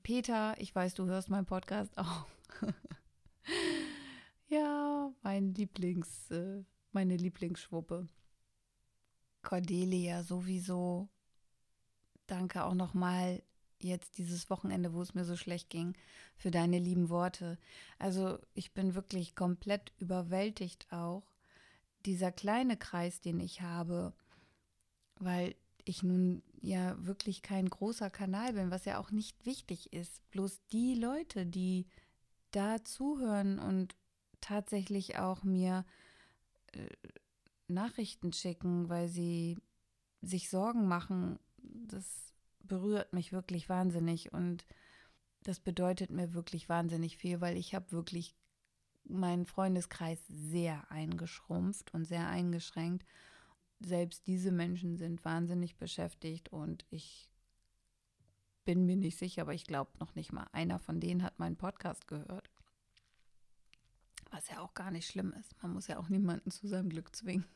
Peter, 0.04 0.54
ich 0.60 0.72
weiß, 0.72 0.94
du 0.94 1.06
hörst 1.06 1.30
meinen 1.30 1.46
Podcast 1.46 1.98
auch. 1.98 2.26
ja, 4.46 4.93
mein 5.22 5.54
Lieblings, 5.54 6.30
äh, 6.30 6.64
meine 6.92 7.16
Lieblingsschwuppe. 7.16 8.08
Cordelia 9.42 10.22
sowieso. 10.22 11.08
Danke 12.26 12.64
auch 12.64 12.74
nochmal 12.74 13.42
jetzt 13.78 14.18
dieses 14.18 14.48
Wochenende, 14.50 14.94
wo 14.94 15.02
es 15.02 15.14
mir 15.14 15.24
so 15.24 15.36
schlecht 15.36 15.70
ging, 15.70 15.94
für 16.36 16.50
deine 16.50 16.78
lieben 16.78 17.10
Worte. 17.10 17.58
Also 17.98 18.38
ich 18.54 18.72
bin 18.72 18.94
wirklich 18.94 19.34
komplett 19.34 19.92
überwältigt 19.98 20.90
auch. 20.92 21.34
Dieser 22.06 22.32
kleine 22.32 22.76
Kreis, 22.76 23.20
den 23.20 23.40
ich 23.40 23.60
habe, 23.60 24.14
weil 25.20 25.54
ich 25.84 26.02
nun 26.02 26.42
ja 26.60 26.96
wirklich 27.04 27.42
kein 27.42 27.68
großer 27.68 28.10
Kanal 28.10 28.54
bin, 28.54 28.70
was 28.70 28.86
ja 28.86 28.98
auch 28.98 29.10
nicht 29.10 29.44
wichtig 29.44 29.92
ist. 29.92 30.28
Bloß 30.30 30.60
die 30.72 30.94
Leute, 30.94 31.46
die 31.46 31.86
da 32.50 32.82
zuhören 32.82 33.58
und 33.58 33.94
tatsächlich 34.44 35.18
auch 35.18 35.42
mir 35.44 35.84
äh, 36.72 36.88
Nachrichten 37.68 38.32
schicken, 38.32 38.88
weil 38.88 39.08
sie 39.08 39.56
sich 40.22 40.50
Sorgen 40.50 40.86
machen, 40.86 41.38
das 41.58 42.32
berührt 42.60 43.12
mich 43.12 43.32
wirklich 43.32 43.68
wahnsinnig 43.68 44.32
und 44.32 44.64
das 45.42 45.60
bedeutet 45.60 46.10
mir 46.10 46.32
wirklich 46.34 46.68
wahnsinnig 46.68 47.16
viel, 47.16 47.40
weil 47.40 47.56
ich 47.56 47.74
habe 47.74 47.92
wirklich 47.92 48.34
meinen 49.04 49.44
Freundeskreis 49.44 50.18
sehr 50.28 50.90
eingeschrumpft 50.90 51.92
und 51.92 52.06
sehr 52.06 52.26
eingeschränkt 52.28 53.04
selbst 53.80 54.26
diese 54.26 54.50
Menschen 54.50 54.96
sind 54.96 55.24
wahnsinnig 55.24 55.76
beschäftigt 55.76 56.48
und 56.50 56.84
ich 56.90 57.30
bin 58.64 58.86
mir 58.86 58.96
nicht 58.96 59.18
sicher, 59.18 59.42
aber 59.42 59.54
ich 59.54 59.64
glaube 59.64 59.90
noch 59.98 60.14
nicht 60.14 60.32
mal, 60.32 60.46
einer 60.52 60.78
von 60.78 61.00
denen 61.00 61.22
hat 61.22 61.38
meinen 61.38 61.56
Podcast 61.56 62.06
gehört. 62.06 62.50
Was 64.34 64.48
ja 64.48 64.58
auch 64.58 64.74
gar 64.74 64.90
nicht 64.90 65.06
schlimm 65.06 65.32
ist. 65.38 65.54
Man 65.62 65.72
muss 65.72 65.86
ja 65.86 65.96
auch 65.96 66.08
niemanden 66.08 66.50
zu 66.50 66.66
seinem 66.66 66.88
Glück 66.88 67.14
zwingen. 67.14 67.46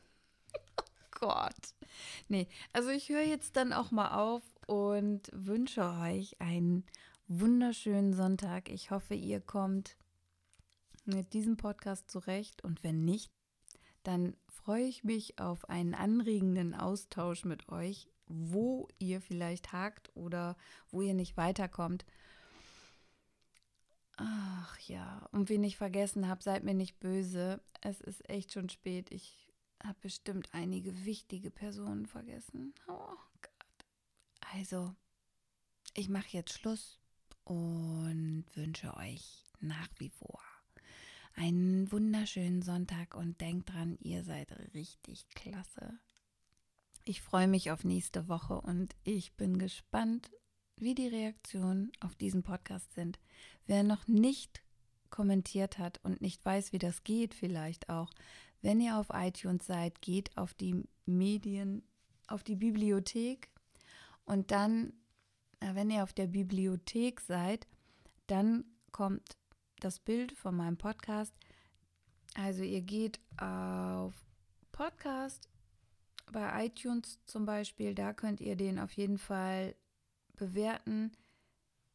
oh 0.79 0.83
Gott. 1.11 1.75
Nee, 2.29 2.47
also 2.71 2.87
ich 2.87 3.09
höre 3.09 3.25
jetzt 3.25 3.57
dann 3.57 3.73
auch 3.73 3.91
mal 3.91 4.17
auf 4.17 4.43
und 4.65 5.29
wünsche 5.33 5.83
euch 5.83 6.39
einen 6.39 6.85
wunderschönen 7.27 8.13
Sonntag. 8.13 8.69
Ich 8.69 8.91
hoffe, 8.91 9.13
ihr 9.13 9.41
kommt 9.41 9.97
mit 11.03 11.33
diesem 11.33 11.57
Podcast 11.57 12.09
zurecht 12.09 12.63
und 12.63 12.81
wenn 12.81 13.03
nicht, 13.03 13.29
dann 14.03 14.37
freue 14.47 14.85
ich 14.85 15.03
mich 15.03 15.37
auf 15.37 15.67
einen 15.69 15.93
anregenden 15.93 16.73
Austausch 16.73 17.43
mit 17.43 17.67
euch, 17.67 18.07
wo 18.25 18.87
ihr 18.99 19.19
vielleicht 19.19 19.73
hakt 19.73 20.15
oder 20.15 20.55
wo 20.91 21.01
ihr 21.01 21.13
nicht 21.13 21.35
weiterkommt. 21.35 22.05
Ach 24.21 24.77
ja, 24.81 25.27
und 25.31 25.49
wen 25.49 25.63
ich 25.63 25.77
vergessen 25.77 26.27
habe, 26.27 26.43
seid 26.43 26.63
mir 26.63 26.73
nicht 26.73 26.99
böse. 26.99 27.61
Es 27.81 28.01
ist 28.01 28.29
echt 28.29 28.51
schon 28.51 28.67
spät. 28.69 29.11
Ich 29.11 29.49
habe 29.81 29.97
bestimmt 30.01 30.49
einige 30.51 31.05
wichtige 31.05 31.49
Personen 31.49 32.05
vergessen. 32.05 32.73
Oh 32.87 33.15
Gott. 33.41 33.87
Also, 34.53 34.93
ich 35.93 36.09
mache 36.09 36.27
jetzt 36.31 36.53
Schluss 36.53 36.99
und 37.45 38.45
wünsche 38.55 38.95
euch 38.97 39.45
nach 39.61 39.89
wie 39.99 40.09
vor 40.09 40.41
einen 41.39 41.89
wunderschönen 41.91 42.61
Sonntag 42.61 43.15
und 43.15 43.39
denkt 43.39 43.69
dran, 43.69 43.97
ihr 44.01 44.23
seid 44.25 44.51
richtig 44.73 45.29
klasse. 45.29 45.97
Ich 47.05 47.21
freue 47.21 47.47
mich 47.47 47.71
auf 47.71 47.85
nächste 47.85 48.27
Woche 48.27 48.59
und 48.59 48.93
ich 49.03 49.33
bin 49.33 49.57
gespannt, 49.57 50.29
wie 50.81 50.95
die 50.95 51.07
Reaktionen 51.07 51.91
auf 51.99 52.15
diesen 52.15 52.43
Podcast 52.43 52.93
sind. 52.93 53.19
Wer 53.65 53.83
noch 53.83 54.07
nicht 54.07 54.63
kommentiert 55.09 55.77
hat 55.77 55.99
und 56.03 56.21
nicht 56.21 56.43
weiß, 56.45 56.71
wie 56.71 56.79
das 56.79 57.03
geht, 57.03 57.33
vielleicht 57.33 57.89
auch, 57.89 58.11
wenn 58.61 58.79
ihr 58.79 58.97
auf 58.97 59.07
iTunes 59.13 59.65
seid, 59.65 60.01
geht 60.01 60.37
auf 60.37 60.53
die 60.53 60.83
Medien, 61.05 61.83
auf 62.27 62.43
die 62.43 62.55
Bibliothek 62.55 63.49
und 64.25 64.51
dann, 64.51 64.93
wenn 65.59 65.89
ihr 65.89 66.03
auf 66.03 66.13
der 66.13 66.27
Bibliothek 66.27 67.21
seid, 67.21 67.67
dann 68.27 68.65
kommt 68.91 69.37
das 69.79 69.99
Bild 69.99 70.31
von 70.33 70.55
meinem 70.55 70.77
Podcast. 70.77 71.33
Also 72.35 72.63
ihr 72.63 72.81
geht 72.81 73.19
auf 73.37 74.13
Podcast 74.71 75.49
bei 76.31 76.65
iTunes 76.65 77.19
zum 77.25 77.45
Beispiel, 77.45 77.95
da 77.95 78.13
könnt 78.13 78.39
ihr 78.39 78.55
den 78.55 78.77
auf 78.77 78.91
jeden 78.93 79.17
Fall 79.17 79.75
bewerten. 80.39 81.11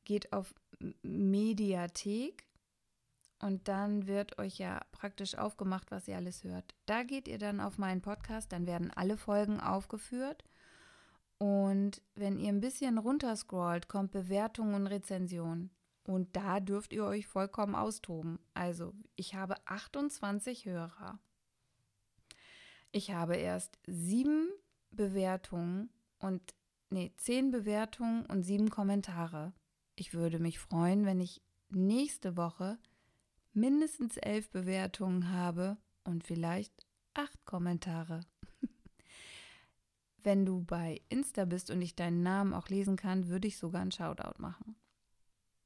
Geht 0.04 0.32
auf 0.32 0.54
Mediathek 1.02 2.46
und 3.40 3.68
dann 3.68 4.06
wird 4.06 4.38
euch 4.38 4.58
ja 4.58 4.80
praktisch 4.92 5.36
aufgemacht, 5.36 5.90
was 5.90 6.08
ihr 6.08 6.16
alles 6.16 6.44
hört. 6.44 6.74
Da 6.86 7.02
geht 7.02 7.28
ihr 7.28 7.38
dann 7.38 7.60
auf 7.60 7.78
meinen 7.78 8.00
Podcast, 8.00 8.52
dann 8.52 8.66
werden 8.66 8.90
alle 8.90 9.16
Folgen 9.16 9.60
aufgeführt. 9.60 10.44
Und 11.38 12.00
wenn 12.14 12.38
ihr 12.38 12.48
ein 12.48 12.60
bisschen 12.60 12.96
runterscrollt, 12.98 13.88
kommt 13.88 14.12
Bewertung 14.12 14.74
und 14.74 14.86
Rezension. 14.86 15.70
Und 16.04 16.36
da 16.36 16.60
dürft 16.60 16.92
ihr 16.92 17.04
euch 17.04 17.26
vollkommen 17.26 17.74
austoben. 17.74 18.38
Also, 18.52 18.94
ich 19.16 19.34
habe 19.34 19.56
28 19.66 20.66
Hörer. 20.66 21.18
Ich 22.92 23.10
habe 23.10 23.36
erst 23.36 23.78
sieben 23.86 24.48
Bewertungen 24.90 25.90
und, 26.18 26.54
nee, 26.94 27.12
zehn 27.16 27.50
Bewertungen 27.50 28.24
und 28.26 28.44
sieben 28.44 28.70
Kommentare. 28.70 29.52
Ich 29.96 30.14
würde 30.14 30.38
mich 30.38 30.60
freuen, 30.60 31.04
wenn 31.04 31.20
ich 31.20 31.42
nächste 31.70 32.36
Woche 32.36 32.78
mindestens 33.52 34.16
elf 34.16 34.48
Bewertungen 34.50 35.30
habe 35.30 35.76
und 36.04 36.22
vielleicht 36.22 36.72
acht 37.12 37.44
Kommentare. 37.44 38.20
wenn 40.22 40.46
du 40.46 40.62
bei 40.62 41.02
Insta 41.08 41.44
bist 41.44 41.70
und 41.70 41.82
ich 41.82 41.96
deinen 41.96 42.22
Namen 42.22 42.54
auch 42.54 42.68
lesen 42.68 42.96
kann, 42.96 43.26
würde 43.26 43.48
ich 43.48 43.58
sogar 43.58 43.82
einen 43.82 43.90
Shoutout 43.90 44.40
machen. 44.40 44.76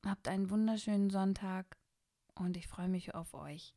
Habt 0.07 0.29
einen 0.29 0.49
wunderschönen 0.49 1.11
Sonntag 1.11 1.77
und 2.37 2.57
ich 2.57 2.69
freue 2.69 2.89
mich 2.89 3.15
auf 3.15 3.35
euch. 3.35 3.75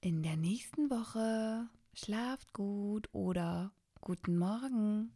In 0.00 0.24
der 0.24 0.36
nächsten 0.36 0.90
Woche 0.90 1.68
schlaft 1.94 2.52
gut 2.52 3.08
oder 3.12 3.72
guten 4.00 4.36
Morgen. 4.36 5.12